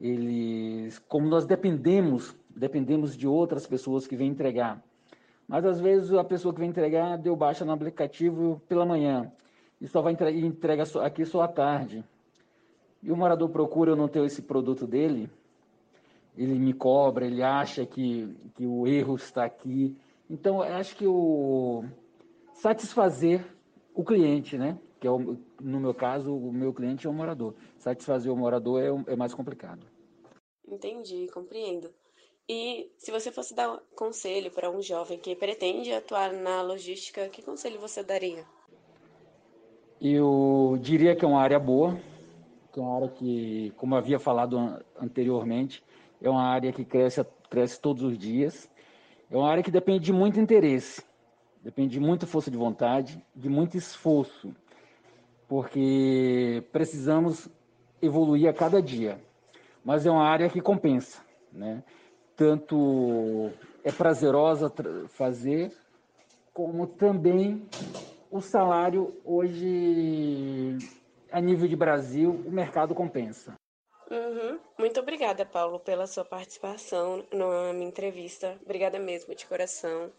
Eles, 0.00 0.98
como 1.00 1.26
nós 1.28 1.46
dependemos, 1.46 2.36
dependemos 2.54 3.16
de 3.16 3.26
outras 3.26 3.66
pessoas 3.66 4.06
que 4.06 4.16
vêm 4.16 4.28
entregar 4.28 4.82
mas 5.48 5.64
às 5.64 5.80
vezes 5.80 6.12
a 6.12 6.24
pessoa 6.24 6.52
que 6.52 6.60
vem 6.60 6.70
entregar 6.70 7.16
deu 7.18 7.36
baixa 7.36 7.64
no 7.64 7.72
aplicativo 7.72 8.60
pela 8.68 8.84
manhã 8.84 9.30
e 9.80 9.86
só 9.86 10.02
vai 10.02 10.12
entregar, 10.12 10.38
entrega 10.38 10.84
aqui 11.02 11.24
só 11.24 11.42
à 11.42 11.48
tarde. 11.48 12.04
E 13.02 13.12
o 13.12 13.16
morador 13.16 13.48
procura 13.50 13.92
eu 13.92 13.96
não 13.96 14.08
ter 14.08 14.24
esse 14.24 14.42
produto 14.42 14.86
dele, 14.86 15.30
ele 16.36 16.58
me 16.58 16.72
cobra, 16.72 17.26
ele 17.26 17.42
acha 17.42 17.86
que, 17.86 18.34
que 18.54 18.66
o 18.66 18.86
erro 18.86 19.14
está 19.14 19.44
aqui. 19.44 19.96
Então, 20.28 20.60
acho 20.60 20.96
que 20.96 21.06
o 21.06 21.84
satisfazer 22.54 23.46
o 23.94 24.02
cliente, 24.02 24.58
né? 24.58 24.76
Que 25.06 25.08
é 25.08 25.12
o, 25.12 25.38
no 25.60 25.78
meu 25.78 25.94
caso, 25.94 26.34
o 26.34 26.52
meu 26.52 26.74
cliente 26.74 27.06
é 27.06 27.10
o 27.10 27.12
morador. 27.12 27.54
Satisfazer 27.78 28.32
o 28.32 28.36
morador 28.36 28.82
é, 28.82 29.12
é 29.12 29.14
mais 29.14 29.32
complicado. 29.32 29.86
Entendi, 30.66 31.28
compreendo. 31.32 31.94
E 32.48 32.90
se 32.98 33.12
você 33.12 33.30
fosse 33.30 33.54
dar 33.54 33.78
conselho 33.94 34.50
para 34.50 34.68
um 34.68 34.82
jovem 34.82 35.16
que 35.16 35.36
pretende 35.36 35.92
atuar 35.92 36.32
na 36.32 36.60
logística, 36.60 37.28
que 37.28 37.40
conselho 37.40 37.78
você 37.78 38.02
daria? 38.02 38.44
Eu 40.00 40.76
diria 40.80 41.14
que 41.14 41.24
é 41.24 41.28
uma 41.28 41.40
área 41.40 41.60
boa, 41.60 41.96
que 42.72 42.80
é 42.80 42.82
uma 42.82 42.96
área 42.96 43.08
que, 43.08 43.72
como 43.76 43.94
havia 43.94 44.18
falado 44.18 44.58
anteriormente, 45.00 45.84
é 46.20 46.28
uma 46.28 46.42
área 46.42 46.72
que 46.72 46.84
cresce, 46.84 47.24
cresce 47.48 47.80
todos 47.80 48.02
os 48.02 48.18
dias. 48.18 48.68
É 49.30 49.36
uma 49.36 49.48
área 49.48 49.62
que 49.62 49.70
depende 49.70 50.06
de 50.06 50.12
muito 50.12 50.40
interesse, 50.40 51.04
depende 51.62 51.90
de 51.90 52.00
muita 52.00 52.26
força 52.26 52.50
de 52.50 52.56
vontade, 52.56 53.24
de 53.36 53.48
muito 53.48 53.76
esforço, 53.76 54.52
porque 55.48 56.64
precisamos 56.72 57.48
evoluir 58.02 58.48
a 58.48 58.52
cada 58.52 58.82
dia. 58.82 59.20
Mas 59.84 60.04
é 60.04 60.10
uma 60.10 60.26
área 60.26 60.48
que 60.48 60.60
compensa, 60.60 61.22
né? 61.52 61.82
tanto 62.36 63.50
é 63.82 63.90
prazerosa 63.90 64.72
fazer, 65.08 65.72
como 66.52 66.86
também 66.86 67.66
o 68.30 68.40
salário 68.40 69.16
hoje, 69.24 70.76
a 71.32 71.40
nível 71.40 71.66
de 71.66 71.74
Brasil, 71.74 72.30
o 72.46 72.50
mercado 72.50 72.94
compensa. 72.94 73.54
Uhum. 74.10 74.58
Muito 74.78 75.00
obrigada, 75.00 75.44
Paulo, 75.44 75.80
pela 75.80 76.06
sua 76.06 76.24
participação 76.24 77.24
na 77.32 77.72
minha 77.72 77.88
entrevista. 77.88 78.56
Obrigada 78.62 78.98
mesmo, 78.98 79.34
de 79.34 79.46
coração. 79.46 80.12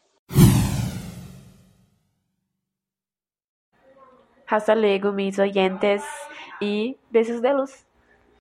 Hasta 4.47 4.75
luego, 4.75 5.12
mis 5.12 5.39
oyentes, 5.39 6.03
e 6.62 6.97
beijos 7.12 7.41
de 7.41 7.53
luz. 7.53 7.87